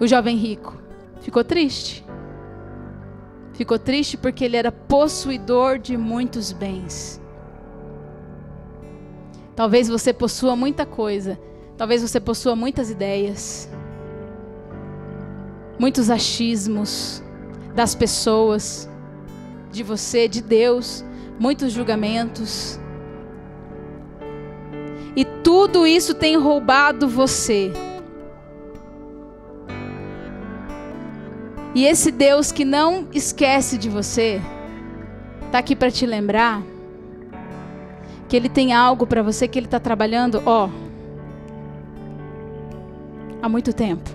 [0.00, 0.76] O jovem rico
[1.20, 2.04] ficou triste.
[3.54, 7.20] Ficou triste porque ele era possuidor de muitos bens.
[9.56, 11.38] Talvez você possua muita coisa.
[11.76, 13.68] Talvez você possua muitas ideias
[15.78, 17.22] muitos achismos
[17.74, 18.88] das pessoas,
[19.70, 21.04] de você, de Deus,
[21.38, 22.80] muitos julgamentos.
[25.14, 27.72] E tudo isso tem roubado você.
[31.74, 34.40] E esse Deus que não esquece de você,
[35.46, 36.62] está aqui para te lembrar
[38.28, 40.68] que Ele tem algo para você que Ele está trabalhando, ó,
[43.42, 44.08] há muito tempo.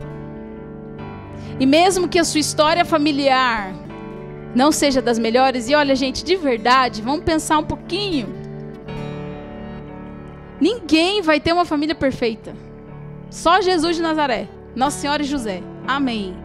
[1.60, 3.74] E mesmo que a sua história familiar
[4.56, 8.28] não seja das melhores, e olha, gente, de verdade, vamos pensar um pouquinho.
[10.62, 12.56] Ninguém vai ter uma família perfeita.
[13.30, 15.64] Só Jesus de Nazaré, Nossa Senhora e José.
[15.88, 16.43] Amém.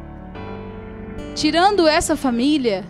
[1.35, 2.85] Tirando essa família,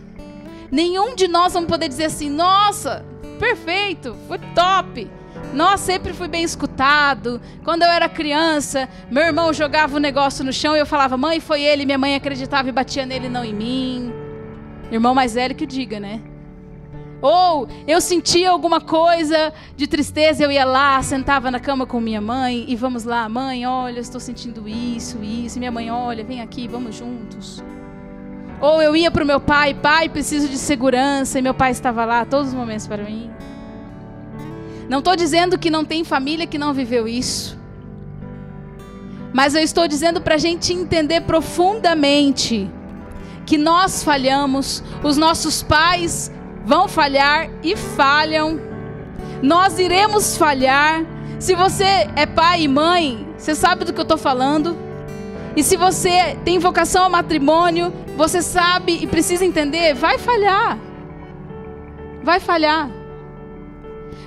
[0.70, 3.04] nenhum de nós vamos poder dizer assim: nossa,
[3.38, 5.10] perfeito, foi top.
[5.52, 7.40] Nossa, sempre fui bem escutado.
[7.64, 11.16] Quando eu era criança, meu irmão jogava o um negócio no chão e eu falava,
[11.16, 11.86] mãe, foi ele.
[11.86, 14.12] Minha mãe acreditava e batia nele, não em mim.
[14.90, 16.20] Irmão mais velho que diga, né?
[17.20, 22.20] Ou eu sentia alguma coisa de tristeza, eu ia lá, sentava na cama com minha
[22.20, 25.56] mãe e vamos lá, mãe, olha, estou sentindo isso, isso.
[25.56, 27.62] E minha mãe, olha, vem aqui, vamos juntos.
[28.60, 32.04] Ou eu ia para o meu pai, pai, preciso de segurança, e meu pai estava
[32.04, 33.30] lá todos os momentos para mim.
[34.88, 37.58] Não estou dizendo que não tem família que não viveu isso.
[39.32, 42.70] Mas eu estou dizendo para a gente entender profundamente
[43.44, 46.32] que nós falhamos, os nossos pais
[46.64, 48.60] vão falhar e falham.
[49.42, 51.04] Nós iremos falhar.
[51.38, 54.76] Se você é pai e mãe, você sabe do que eu estou falando.
[55.54, 60.76] E se você tem vocação ao matrimônio, você sabe e precisa entender, vai falhar.
[62.20, 62.90] Vai falhar.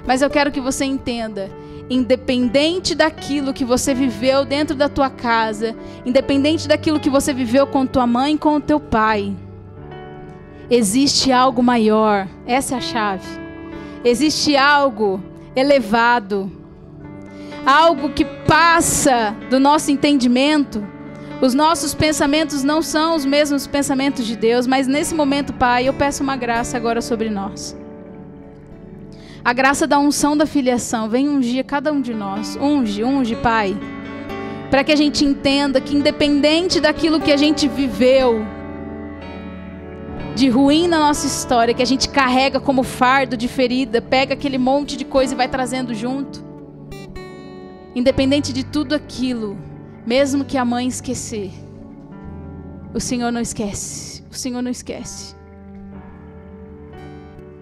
[0.07, 1.51] Mas eu quero que você entenda,
[1.89, 5.75] independente daquilo que você viveu dentro da tua casa,
[6.05, 9.35] independente daquilo que você viveu com tua mãe com o teu pai,
[10.69, 12.29] existe algo maior.
[12.47, 13.27] Essa é a chave.
[14.05, 15.21] Existe algo
[15.53, 16.49] elevado,
[17.65, 20.81] algo que passa do nosso entendimento.
[21.41, 25.93] Os nossos pensamentos não são os mesmos pensamentos de Deus, mas nesse momento, Pai, eu
[25.93, 27.75] peço uma graça agora sobre nós.
[29.43, 32.55] A graça da unção da filiação vem ungir cada um de nós.
[32.61, 33.75] Unge, unge, Pai.
[34.69, 38.45] Para que a gente entenda que, independente daquilo que a gente viveu,
[40.35, 44.59] de ruim na nossa história, que a gente carrega como fardo de ferida, pega aquele
[44.59, 46.45] monte de coisa e vai trazendo junto.
[47.95, 49.57] Independente de tudo aquilo,
[50.05, 51.51] mesmo que a mãe esquecer,
[52.93, 54.23] o Senhor não esquece.
[54.31, 55.35] O Senhor não esquece.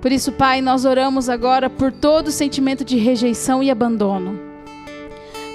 [0.02, 4.40] Por isso, Pai, nós oramos agora por todo sentimento de rejeição e abandono.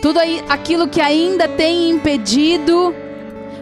[0.02, 0.18] Tudo
[0.48, 2.94] aquilo que ainda tem impedido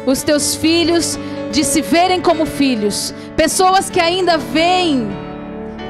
[0.07, 1.17] os teus filhos
[1.53, 3.15] de se verem como filhos.
[3.37, 5.07] Pessoas que ainda veem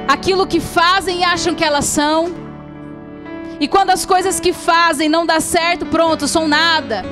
[0.06, 2.34] aquilo que fazem e acham que elas são.
[3.58, 7.02] E quando as coisas que fazem não dá certo, pronto, são nada.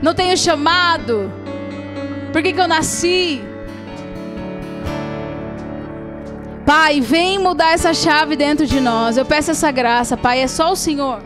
[0.00, 1.30] Não tenho chamado.
[2.32, 3.42] Por que, que eu nasci?
[6.64, 9.16] Pai, vem mudar essa chave dentro de nós.
[9.16, 10.40] Eu peço essa graça, Pai.
[10.40, 11.22] É só o Senhor.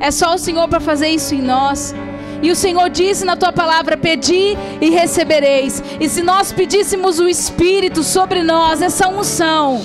[0.00, 1.94] É só o Senhor para fazer isso em nós.
[2.42, 5.82] E o Senhor disse na tua palavra: Pedi e recebereis.
[6.00, 9.80] E se nós pedíssemos o Espírito sobre nós, essa unção.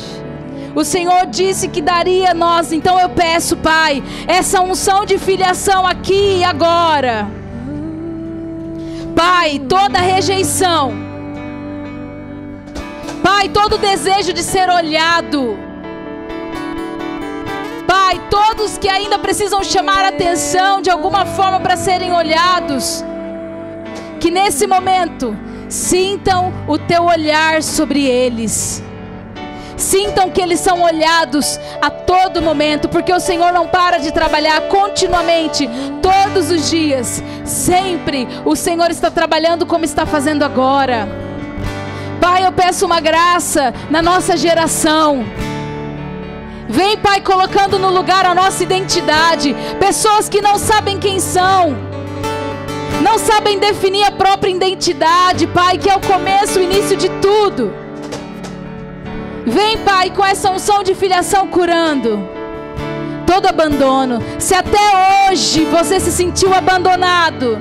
[0.74, 5.86] O Senhor disse que daria a nós, então eu peço, Pai, essa unção de filiação
[5.86, 7.40] aqui e agora.
[9.15, 11.12] Pai, toda rejeição
[13.41, 15.58] Pai, todo desejo de ser olhado.
[17.88, 23.04] Pai, todos que ainda precisam chamar atenção de alguma forma para serem olhados,
[24.19, 25.36] que nesse momento
[25.69, 28.84] sintam o teu olhar sobre eles.
[29.82, 34.62] Sintam que eles são olhados a todo momento, porque o Senhor não para de trabalhar
[34.67, 35.67] continuamente,
[36.04, 37.22] todos os dias.
[37.44, 41.10] Sempre o Senhor está trabalhando como está fazendo agora.
[42.22, 45.26] Pai, eu peço uma graça na nossa geração.
[46.70, 49.56] Vem, Pai, colocando no lugar a nossa identidade.
[49.80, 51.76] Pessoas que não sabem quem são,
[53.02, 57.81] não sabem definir a própria identidade, Pai, que é o começo, o início de tudo.
[59.45, 62.19] Vem, Pai, com essa unção de filiação curando
[63.25, 64.19] todo abandono.
[64.39, 67.58] Se até hoje você se sentiu abandonado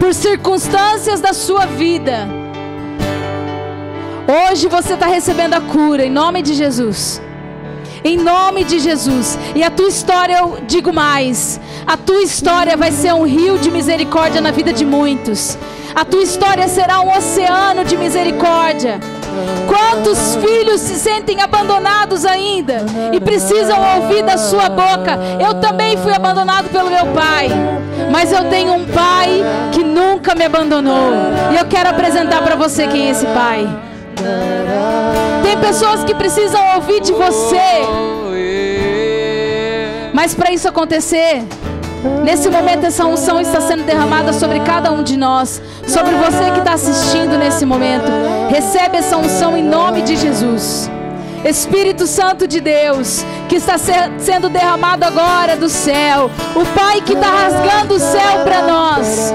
[0.00, 2.28] por circunstâncias da sua vida,
[4.28, 7.22] Hoje você está recebendo a cura em nome de Jesus.
[8.02, 9.38] Em nome de Jesus.
[9.54, 13.70] E a tua história, eu digo mais: a tua história vai ser um rio de
[13.70, 15.56] misericórdia na vida de muitos.
[15.94, 18.98] A tua história será um oceano de misericórdia.
[19.66, 25.18] Quantos filhos se sentem abandonados ainda e precisam ouvir da sua boca?
[25.40, 27.48] Eu também fui abandonado pelo meu pai,
[28.10, 31.12] mas eu tenho um pai que nunca me abandonou.
[31.52, 33.68] E eu quero apresentar para você quem é esse pai.
[35.42, 37.84] Tem pessoas que precisam ouvir de você.
[40.12, 41.44] Mas para isso acontecer,
[42.24, 46.58] nesse momento essa unção está sendo derramada sobre cada um de nós, sobre você que
[46.58, 48.10] está assistindo nesse momento.
[48.48, 50.90] Recebe essa unção em nome de Jesus.
[51.44, 57.28] Espírito Santo de Deus, que está sendo derramado agora do céu, o Pai que está
[57.28, 59.32] rasgando o céu para nós.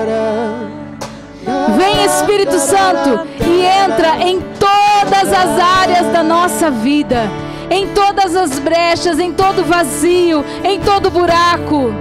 [1.78, 7.30] Vem Espírito Santo e entra em todas as áreas da nossa vida,
[7.70, 11.94] em todas as brechas, em todo vazio, em todo buraco.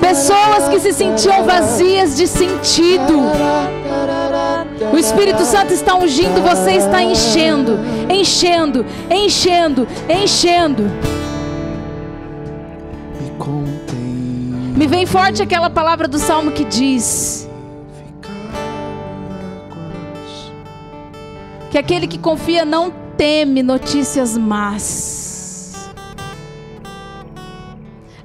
[0.00, 3.14] Pessoas que se sentiam vazias de sentido.
[4.92, 7.78] O Espírito Santo está ungindo, você está enchendo,
[8.10, 10.90] enchendo, enchendo, enchendo.
[14.76, 17.48] Me vem forte aquela palavra do salmo que diz:
[21.70, 25.19] que aquele que confia não teme notícias más.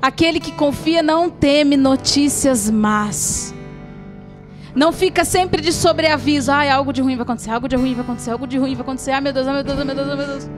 [0.06, 3.56] Aquele que confia não teme notícias más.
[4.76, 6.52] Não fica sempre de sobreaviso.
[6.52, 8.84] Ai, algo de ruim vai acontecer, algo de ruim vai acontecer, algo de ruim vai
[8.84, 9.10] acontecer.
[9.10, 10.50] Ai, meu Deus, ai, meu Deus, ai, meu Deus, ai, meu Deus.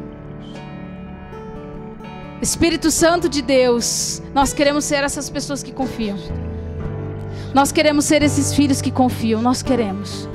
[2.41, 6.17] Espírito Santo de Deus, nós queremos ser essas pessoas que confiam.
[7.53, 10.27] Nós queremos ser esses filhos que confiam, nós queremos.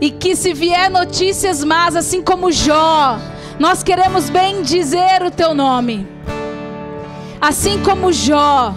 [0.00, 3.18] E que se vier notícias más, assim como Jó,
[3.58, 6.16] nós queremos bem dizer o teu nome.
[7.40, 8.74] Assim como Jó,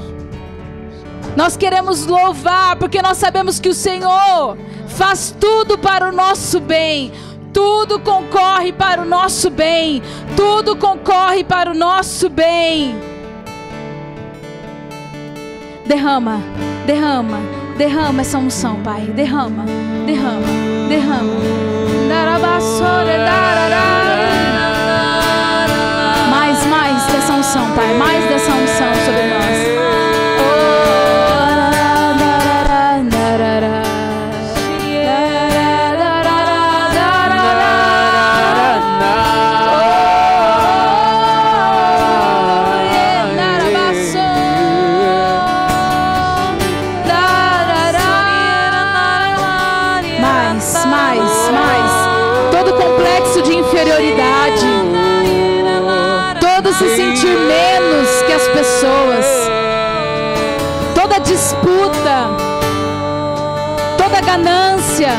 [1.36, 7.12] nós queremos louvar, porque nós sabemos que o Senhor faz tudo para o nosso bem.
[7.54, 10.02] Tudo concorre para o nosso bem.
[10.36, 12.96] Tudo concorre para o nosso bem.
[15.86, 16.40] Derrama,
[16.86, 17.40] derrama,
[17.78, 19.02] derrama essa unção, Pai.
[19.02, 19.66] Derrama,
[20.06, 21.40] derrama derrama.
[22.42, 24.01] Mais,
[27.52, 27.94] unção, Pai.
[27.98, 28.91] Mais dessa unção
[56.74, 59.26] se sentir menos que as pessoas.
[60.96, 62.30] Toda disputa,
[63.98, 65.12] toda ganância,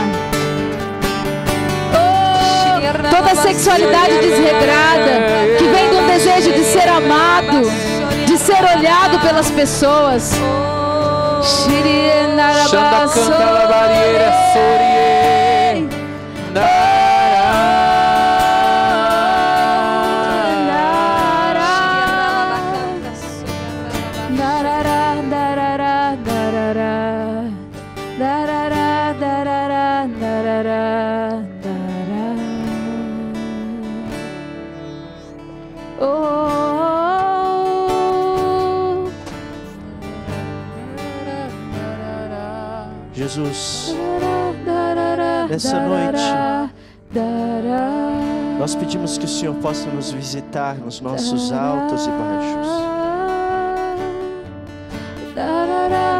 [3.10, 5.12] toda sexualidade desregrada
[5.58, 7.62] que vem do desejo de ser amado,
[8.26, 10.32] de ser olhado pelas pessoas.
[11.42, 13.72] Shiri Narabasori.
[45.62, 46.22] Nessa noite,
[48.58, 52.68] nós pedimos que o Senhor possa nos visitar nos nossos altos e baixos.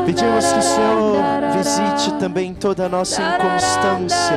[0.07, 1.16] Pedimos que o Senhor
[1.57, 4.36] visite também toda a nossa inconstância.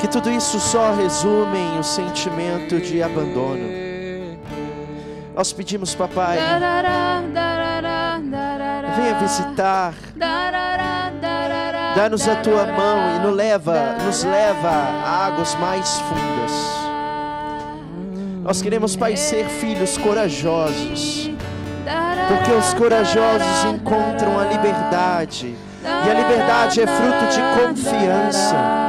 [0.00, 3.84] Que tudo isso só resume em o sentimento de abandono.
[5.34, 6.38] Nós pedimos, papai,
[8.94, 9.94] venha visitar,
[11.94, 16.52] dá-nos a tua mão e nos leva, nos leva a águas mais fundas.
[18.42, 21.30] Nós queremos, Pai, ser filhos corajosos,
[22.28, 28.83] porque os corajosos encontram a liberdade, e a liberdade é fruto de confiança.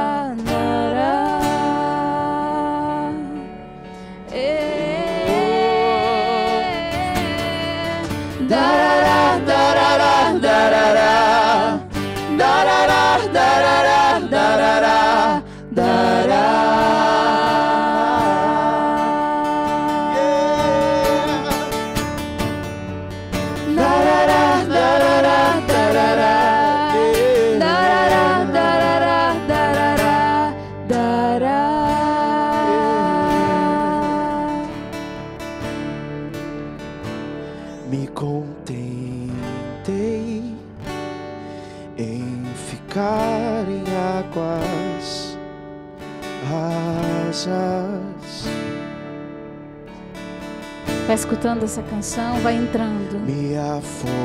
[51.46, 53.20] Vai escutando essa canção, vai entrando.
[53.20, 54.16] Me afoguei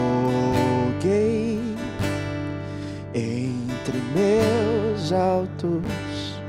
[3.13, 6.41] entre meus altos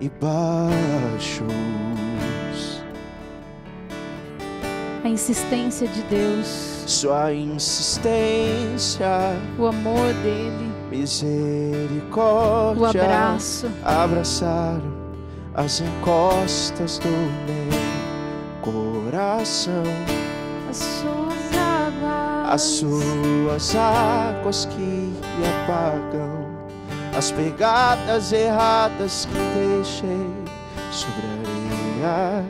[0.00, 1.46] e baixos.
[5.04, 6.46] A insistência de Deus,
[6.88, 9.06] Sua insistência,
[9.56, 13.70] o amor dele, misericórdia, o abraço.
[13.84, 14.98] abraçaram
[15.54, 17.79] as encostas do meu
[19.40, 19.82] coração.
[20.68, 22.52] As suas águas.
[22.52, 25.12] As suas águas que
[25.64, 26.50] apagam
[27.16, 30.26] as pegadas erradas que deixei
[30.92, 31.22] sobre
[32.04, 32.44] a areia.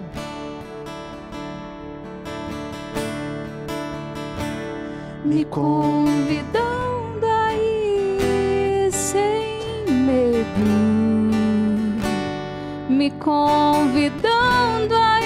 [5.25, 11.31] me convidando a ir sem medo,
[12.89, 15.20] me convidando a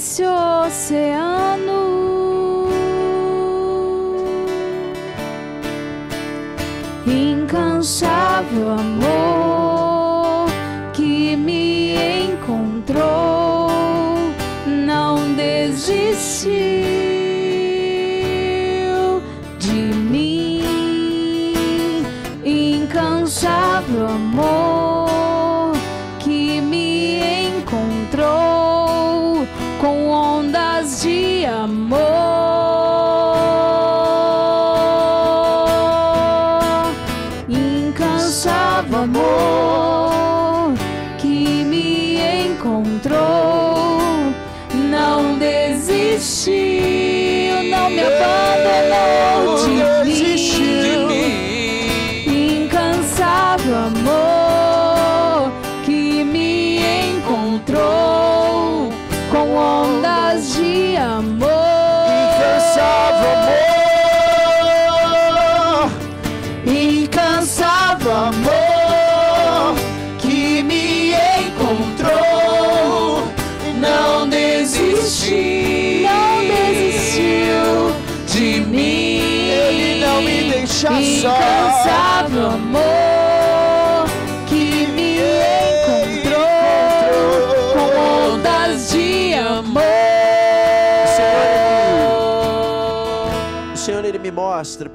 [0.00, 1.90] nesse oceano.
[7.06, 9.29] Incansável amor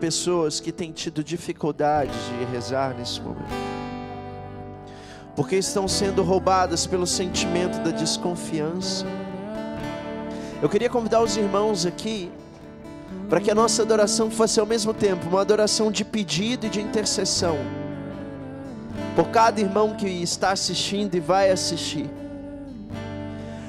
[0.06, 3.56] pessoas que têm tido dificuldade de rezar nesse momento.
[5.36, 9.04] Porque estão sendo roubadas pelo sentimento da desconfiança.
[10.62, 12.32] Eu queria convidar os irmãos aqui
[13.28, 16.80] para que a nossa adoração fosse ao mesmo tempo uma adoração de pedido e de
[16.80, 17.58] intercessão
[19.16, 22.08] por cada irmão que está assistindo e vai assistir.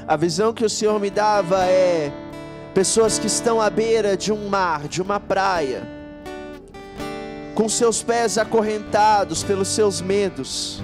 [0.06, 2.12] A visão que o Senhor me dava é
[2.74, 5.95] pessoas que estão à beira de um mar, de uma praia,
[7.56, 10.80] com seus pés acorrentados pelos seus medos,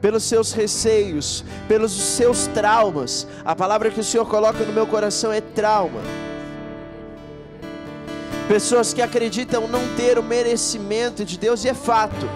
[0.00, 3.26] pelos seus receios, pelos seus traumas.
[3.44, 6.00] A palavra que o Senhor coloca no meu coração é trauma.
[8.46, 12.28] Pessoas que acreditam não ter o merecimento de Deus, e é fato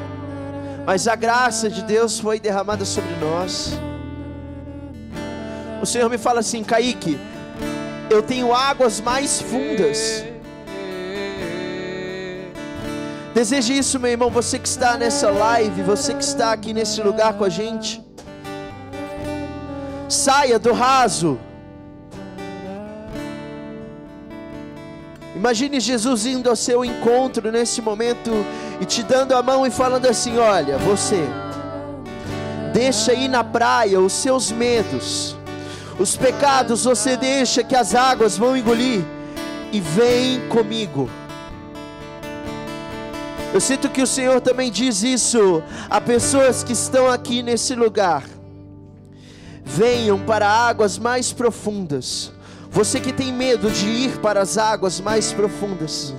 [0.89, 3.79] mas a graça de Deus foi derramada sobre nós.
[5.83, 7.19] O Senhor me fala assim, Kaique,
[8.09, 10.25] eu tenho águas mais fundas.
[13.35, 17.35] Deseje isso, meu irmão, você que está nessa live, você que está aqui nesse lugar
[17.35, 18.03] com a gente.
[20.09, 21.39] Saia do raso.
[25.37, 28.33] Imagine Jesus indo ao seu encontro nesse momento
[28.81, 31.23] e te dando a mão e falando assim: Olha, você,
[32.73, 35.37] deixa aí na praia os seus medos,
[35.97, 39.05] os pecados você deixa que as águas vão engolir
[39.71, 41.09] e vem comigo.
[43.53, 48.25] Eu sinto que o Senhor também diz isso a pessoas que estão aqui nesse lugar.
[49.65, 52.33] Venham para águas mais profundas.
[52.71, 56.15] Você que tem medo de ir para as águas mais profundas.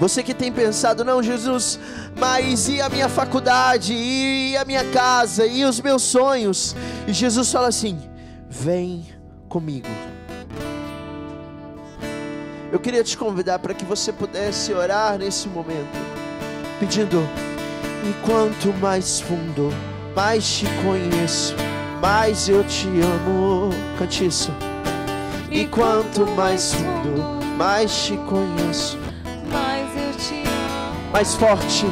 [0.00, 1.78] Você que tem pensado, não, Jesus,
[2.18, 6.74] mas e a minha faculdade, e a minha casa, e os meus sonhos?
[7.06, 8.00] E Jesus fala assim:
[8.48, 9.06] vem
[9.46, 9.88] comigo.
[12.72, 15.98] Eu queria te convidar para que você pudesse orar nesse momento,
[16.78, 17.26] pedindo:
[18.04, 19.70] e quanto mais fundo,
[20.14, 21.54] mais te conheço,
[22.00, 23.70] mais eu te amo.
[23.98, 24.52] Cante isso.
[25.50, 28.98] E quanto mais fundo, mais te conheço
[31.12, 31.86] mais forte.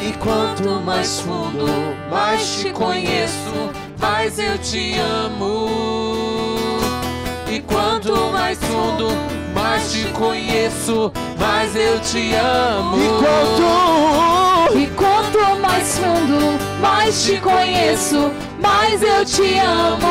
[0.00, 1.66] E quanto mais fundo,
[2.10, 3.70] mais te conheço,
[4.00, 5.68] mais eu te amo.
[7.50, 9.08] E quanto mais fundo,
[9.76, 12.96] mais te conheço, mais eu te amo.
[12.96, 20.08] E quanto, e quanto mais fundo, mais te conheço, mais eu te amo.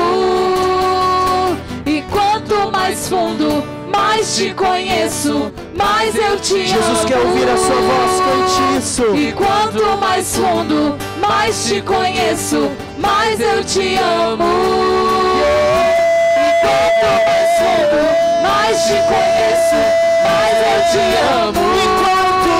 [1.84, 6.84] E quanto mais fundo, mais te conheço, mais eu te Jesus amo.
[6.86, 9.16] Jesus quer ouvir a sua voz, cante isso.
[9.16, 14.43] E quanto mais fundo, mais te conheço, mais eu te amo.
[16.38, 18.24] E quanto mais fundo,
[18.66, 19.76] mais te conheço,
[20.24, 21.03] mais eu te
[21.43, 21.61] amo.
[21.78, 22.53] E quanto,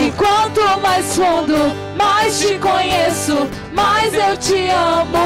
[0.00, 1.58] e quanto mais fundo,
[1.96, 5.18] mais te conheço, mais eu te amo.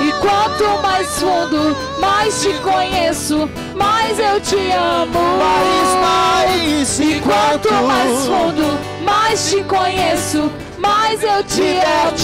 [0.00, 5.20] E quanto mais fundo, mais te conheço, mais eu te amo.
[5.38, 7.00] Mais, mais.
[7.00, 12.16] E quanto mais fundo, mais te conheço, mais eu te amo.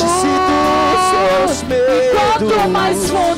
[1.71, 3.34] E quanto mais fundo,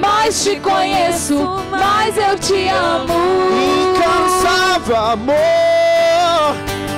[0.00, 1.34] mais te conheço,
[1.70, 3.14] mais eu te amo.
[3.90, 6.56] Incansável amor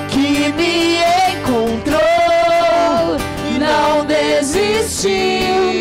[0.08, 0.98] que me
[1.32, 1.98] encontrou,
[3.58, 5.10] não desistiu,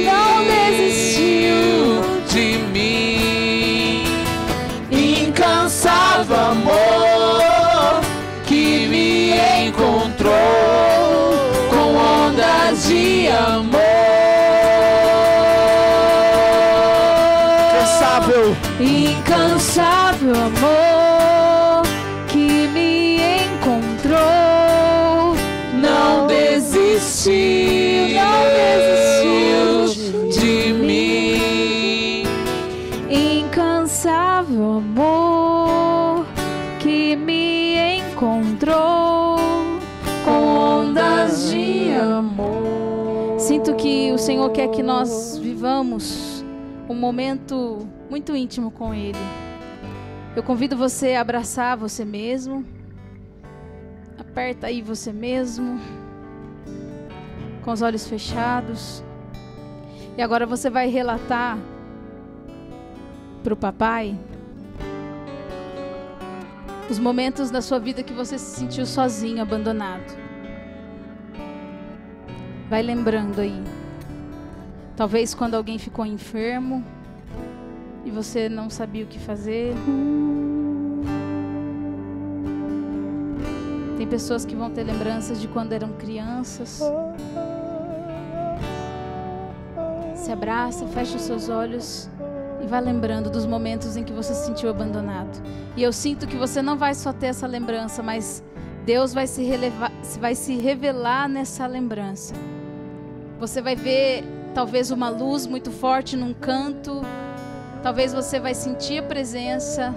[0.05, 4.03] não desistiu de mim.
[4.91, 8.01] Incansável amor
[8.45, 10.33] que me encontrou
[11.69, 13.76] com ondas de amor.
[44.47, 46.43] Senhor quer que nós vivamos
[46.87, 49.17] um momento muito íntimo com Ele.
[50.35, 52.65] Eu convido você a abraçar você mesmo.
[54.17, 55.79] Aperta aí você mesmo.
[57.63, 59.03] Com os olhos fechados.
[60.17, 61.57] E agora você vai relatar
[63.43, 64.17] para o papai
[66.89, 70.17] os momentos da sua vida que você se sentiu sozinho, abandonado.
[72.69, 73.76] Vai lembrando aí.
[74.97, 76.83] Talvez quando alguém ficou enfermo
[78.03, 79.75] e você não sabia o que fazer.
[83.95, 86.81] Tem pessoas que vão ter lembranças de quando eram crianças.
[90.15, 92.09] Se abraça, fecha os seus olhos
[92.59, 95.39] e vá lembrando dos momentos em que você se sentiu abandonado.
[95.75, 98.43] E eu sinto que você não vai só ter essa lembrança, mas
[98.83, 102.33] Deus vai se, relevar, vai se revelar nessa lembrança.
[103.39, 107.01] Você vai ver talvez uma luz muito forte num canto,
[107.84, 109.93] talvez você vai sentir a presença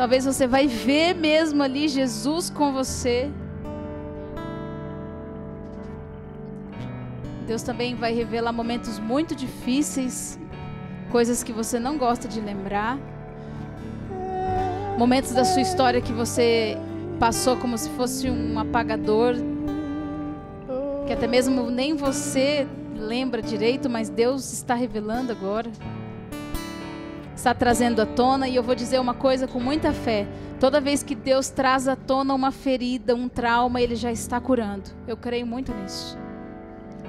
[0.00, 3.30] Talvez você vai ver mesmo ali Jesus com você.
[7.46, 10.40] Deus também vai revelar momentos muito difíceis,
[11.10, 12.98] coisas que você não gosta de lembrar.
[14.96, 16.78] Momentos da sua história que você
[17.18, 19.34] passou como se fosse um apagador,
[21.06, 22.66] que até mesmo nem você
[23.00, 25.70] lembra direito, mas Deus está revelando agora
[27.40, 28.48] está trazendo à tona.
[28.48, 30.26] E eu vou dizer uma coisa com muita fé:
[30.60, 34.90] toda vez que Deus traz à tona uma ferida, um trauma, Ele já está curando.
[35.06, 36.16] Eu creio muito nisso.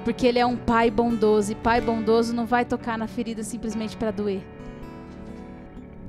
[0.04, 1.52] Porque Ele é um Pai bondoso.
[1.52, 4.42] E Pai bondoso não vai tocar na ferida simplesmente para doer.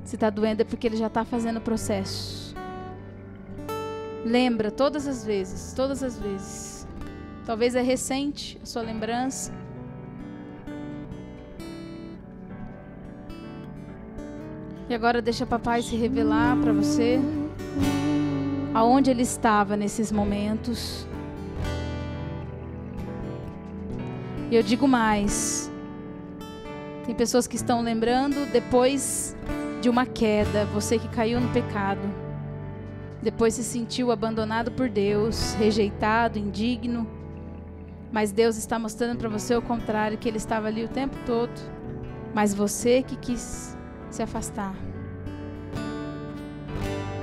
[0.02, 2.54] Se está doendo é porque Ele já está fazendo o processo.
[4.24, 6.88] Lembra todas as vezes, todas as vezes.
[7.46, 9.52] Talvez é recente a sua lembrança.
[14.94, 17.18] E agora deixa papai se revelar para você
[18.72, 21.04] aonde ele estava nesses momentos.
[24.52, 25.68] E eu digo mais.
[27.04, 29.36] Tem pessoas que estão lembrando depois
[29.82, 32.08] de uma queda, você que caiu no pecado.
[33.20, 37.04] Depois se sentiu abandonado por Deus, rejeitado, indigno.
[38.12, 41.50] Mas Deus está mostrando para você o contrário, que ele estava ali o tempo todo.
[42.32, 43.73] Mas você que quis
[44.14, 44.76] se afastar.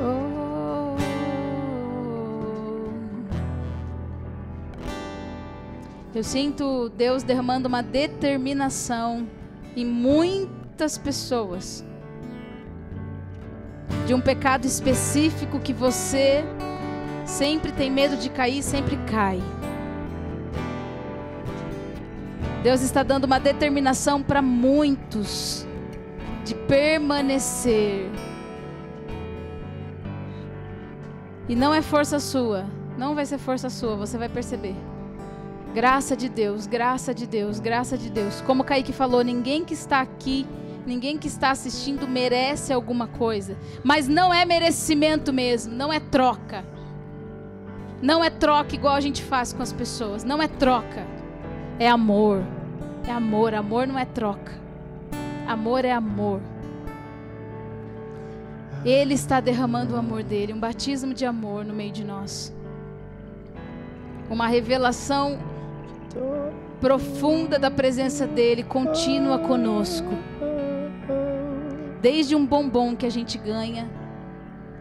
[0.02, 0.98] Oh.
[6.14, 9.26] Eu sinto Deus derramando uma determinação
[9.74, 11.86] em muitas pessoas
[14.06, 16.44] de um pecado específico que você
[17.26, 19.42] sempre tem medo de cair, sempre cai.
[22.62, 25.66] Deus está dando uma determinação para muitos
[26.52, 28.10] de permanecer.
[31.47, 32.66] E não é força sua,
[32.97, 34.76] não vai ser força sua, você vai perceber.
[35.74, 38.41] Graça de Deus, graça de Deus, graça de Deus.
[38.41, 40.45] Como Kaique falou, ninguém que está aqui,
[40.86, 43.58] ninguém que está assistindo merece alguma coisa.
[43.82, 46.66] Mas não é merecimento mesmo, não é troca.
[48.02, 51.08] Não é troca igual a gente faz com as pessoas, não é troca.
[51.80, 52.43] É amor.
[53.08, 54.62] É amor, amor não é troca.
[55.52, 56.39] Amor é amor.
[58.86, 62.56] Ele está derramando o amor dele, um batismo de amor no meio de nós.
[64.30, 65.38] Uma revelação
[66.80, 70.08] profunda da presença dele, contínua conosco.
[72.02, 73.89] Desde um bombom que a gente ganha,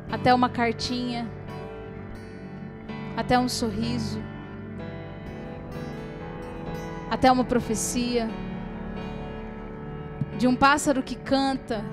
[0.08, 1.28] até uma cartinha,
[3.16, 4.22] até um sorriso,
[7.10, 8.30] até uma profecia
[10.40, 11.84] de um pássaro que canta.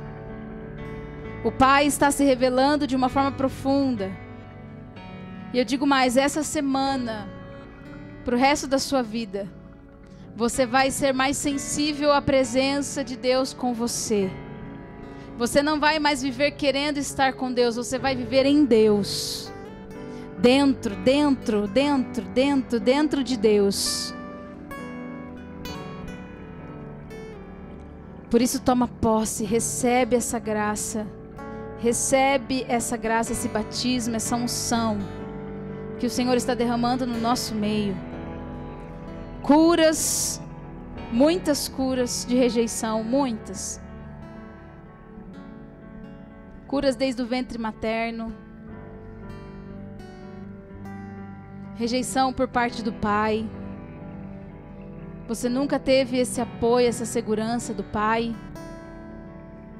[1.43, 4.09] O Pai está se revelando de uma forma profunda.
[5.53, 7.27] E eu digo mais: essa semana,
[8.23, 9.49] para o resto da sua vida,
[10.33, 14.31] você vai ser mais sensível à presença de Deus com você.
[15.37, 19.51] Você não vai mais viver querendo estar com Deus, você vai viver em Deus.
[20.39, 24.15] Dentro, dentro, dentro, dentro, dentro de Deus.
[28.30, 31.07] Por isso, toma posse, recebe essa graça,
[31.80, 34.97] recebe essa graça, esse batismo, essa unção
[35.97, 37.95] que o Senhor está derramando no nosso meio.
[39.41, 40.41] Curas,
[41.11, 43.82] muitas curas de rejeição, muitas.
[46.67, 48.36] Curas desde o ventre materno.
[51.75, 53.49] Rejeição por parte do pai
[55.28, 58.34] você nunca teve esse apoio, essa segurança do Pai.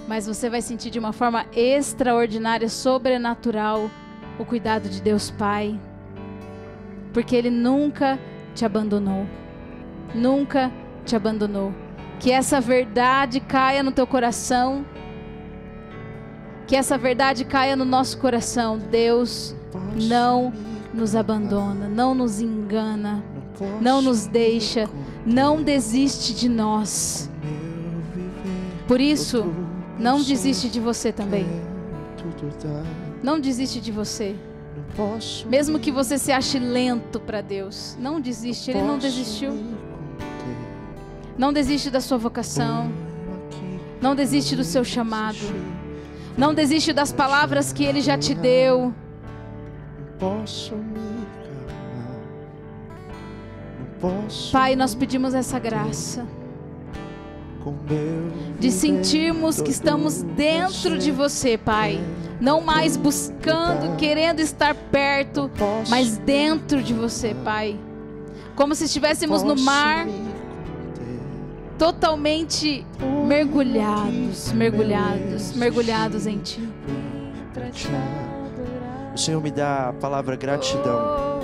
[0.06, 3.89] Mas você vai sentir de uma forma extraordinária, sobrenatural,
[4.38, 5.80] o cuidado de Deus Pai.
[7.14, 8.20] Porque Ele nunca
[8.54, 9.26] te abandonou.
[10.14, 10.72] Nunca
[11.06, 11.74] te abandonou.
[12.20, 14.86] Que essa verdade caia no teu coração.
[16.66, 18.78] Que essa verdade caia no nosso coração.
[18.78, 19.56] Deus
[19.95, 20.52] não
[20.93, 23.24] nos abandona, não nos engana,
[23.80, 24.89] não nos deixa
[25.28, 27.30] não desiste de nós.
[28.88, 29.53] Por isso,
[29.99, 31.45] não desiste de você também.
[33.21, 34.36] Não desiste de você.
[35.49, 38.71] Mesmo que você se ache lento para Deus, não desiste.
[38.71, 39.51] Ele não desistiu.
[41.38, 42.89] Não desiste da sua vocação.
[44.01, 45.38] Não desiste do seu chamado.
[46.38, 48.93] Não desiste das palavras que Ele já te deu.
[50.17, 51.07] Posso me
[54.52, 56.26] Pai, nós pedimos essa graça
[58.60, 62.00] de sentirmos que estamos dentro de você, Pai.
[62.39, 65.50] Não mais buscando, querendo estar perto,
[65.89, 67.78] mas dentro de você, Pai.
[68.56, 70.08] Como se estivéssemos no mar,
[71.78, 72.86] totalmente
[73.26, 76.70] mergulhados, mergulhados, mergulhados em Ti.
[79.14, 81.37] O Senhor me dá a palavra gratidão.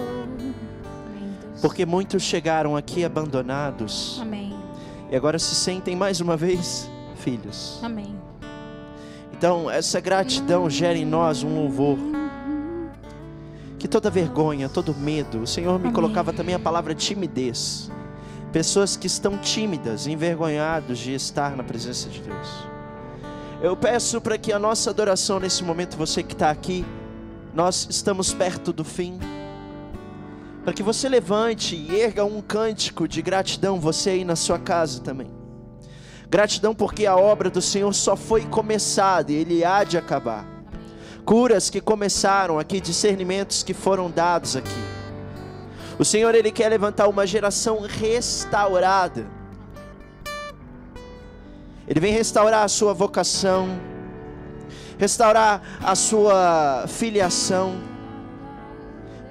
[1.63, 4.53] Porque muitos chegaram aqui abandonados Amém.
[5.09, 7.79] e agora se sentem mais uma vez filhos.
[7.81, 8.13] Amém.
[9.31, 11.97] Então, essa gratidão gera em nós um louvor.
[13.79, 15.93] Que toda vergonha, todo medo, o Senhor me Amém.
[15.93, 17.89] colocava também a palavra timidez.
[18.51, 22.67] Pessoas que estão tímidas, envergonhados de estar na presença de Deus.
[23.61, 26.85] Eu peço para que a nossa adoração nesse momento, você que está aqui,
[27.53, 29.17] nós estamos perto do fim.
[30.63, 35.01] Para que você levante e erga um cântico de gratidão, você aí na sua casa
[35.01, 35.27] também.
[36.29, 40.47] Gratidão porque a obra do Senhor só foi começada e Ele há de acabar.
[41.25, 44.71] Curas que começaram aqui, discernimentos que foram dados aqui.
[45.99, 49.27] O Senhor, Ele quer levantar uma geração restaurada.
[51.85, 53.67] Ele vem restaurar a sua vocação,
[54.97, 57.92] restaurar a sua filiação.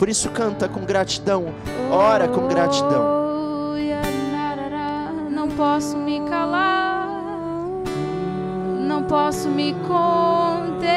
[0.03, 1.55] Por isso, canta com gratidão,
[1.89, 3.23] ora com gratidão.
[5.31, 7.07] Não posso me calar,
[8.81, 10.89] não posso me conter.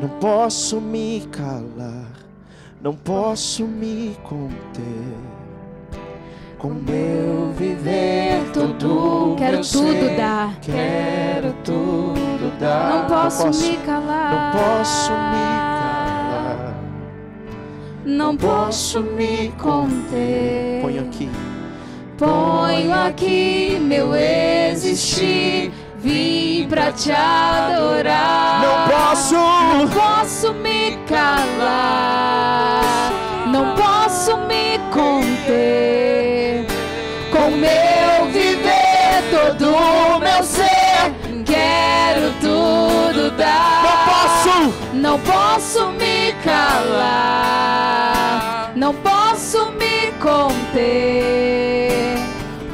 [0.00, 2.10] Não posso me calar,
[2.82, 5.14] não posso me conter.
[6.58, 10.58] Com meu viver todo Quero tudo sei, dar.
[10.60, 12.15] Quero tudo
[12.66, 14.32] Não posso, posso, me calar.
[14.32, 15.46] Não posso me
[15.80, 16.74] calar.
[18.04, 20.80] Não posso me conter.
[20.82, 21.30] Põe aqui.
[22.18, 25.72] Ponho aqui meu existir.
[25.98, 28.62] Vim pra te adorar.
[28.62, 29.34] Não posso.
[29.34, 33.05] Não posso me calar.
[45.66, 47.50] Posso me calar,
[48.76, 51.90] não posso me conter.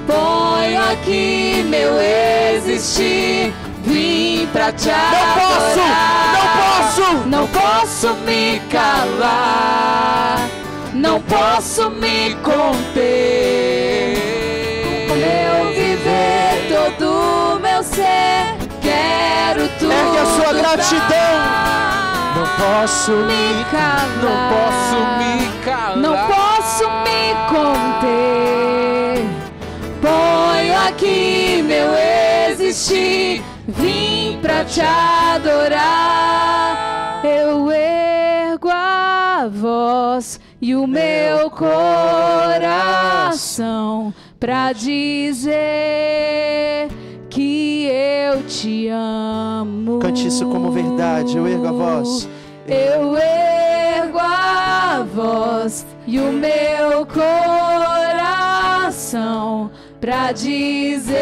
[0.06, 6.34] Ponho aqui meu existir, vim pra te posso, adorar.
[6.34, 7.02] não posso.
[7.28, 10.50] não posso me calar,
[10.92, 14.18] não posso me conter.
[15.08, 19.92] Meu viver, todo meu ser, quero tudo.
[19.92, 20.76] Ergue a sua dar.
[20.76, 21.62] gratidão.
[21.86, 21.91] Não
[22.62, 24.18] posso me calar.
[24.22, 25.34] Não posso me
[25.64, 25.96] calar.
[25.96, 29.24] Não posso me conter.
[30.00, 31.92] Ponho aqui meu
[32.48, 33.42] existir.
[33.66, 35.80] Vim pra te adorar.
[37.24, 41.72] Eu ergo a voz e o meu coração
[44.38, 45.52] pra dizer
[47.30, 49.98] que eu te amo.
[50.00, 51.36] Cante isso como verdade.
[51.36, 52.28] Eu ergo a voz.
[52.66, 57.32] Eu ergo a voz e o meu coração
[60.00, 61.20] pra dizer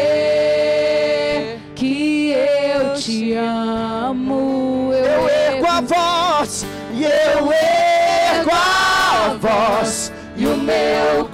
[1.75, 4.93] que eu te amo.
[4.93, 6.63] Eu ergo a voz
[6.93, 11.27] e eu ergo a voz e o meu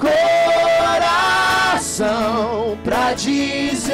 [0.87, 3.93] coração pra dizer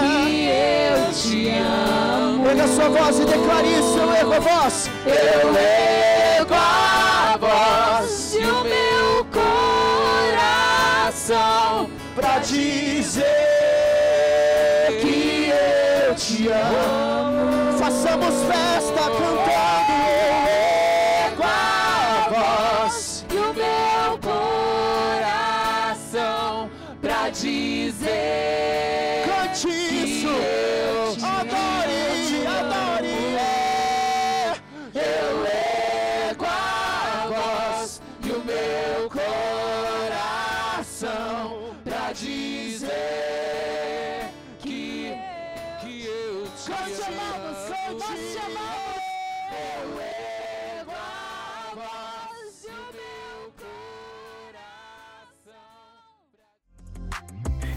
[0.00, 2.46] que eu te amo.
[2.46, 3.47] Erga a sua voz e declare
[4.40, 4.90] voz.
[5.06, 6.07] Eu ergo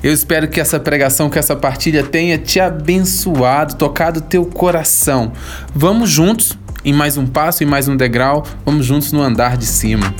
[0.03, 5.31] Eu espero que essa pregação, que essa partilha tenha te abençoado, tocado teu coração.
[5.75, 9.65] Vamos juntos em mais um passo, em mais um degrau, vamos juntos no andar de
[9.67, 10.11] cima.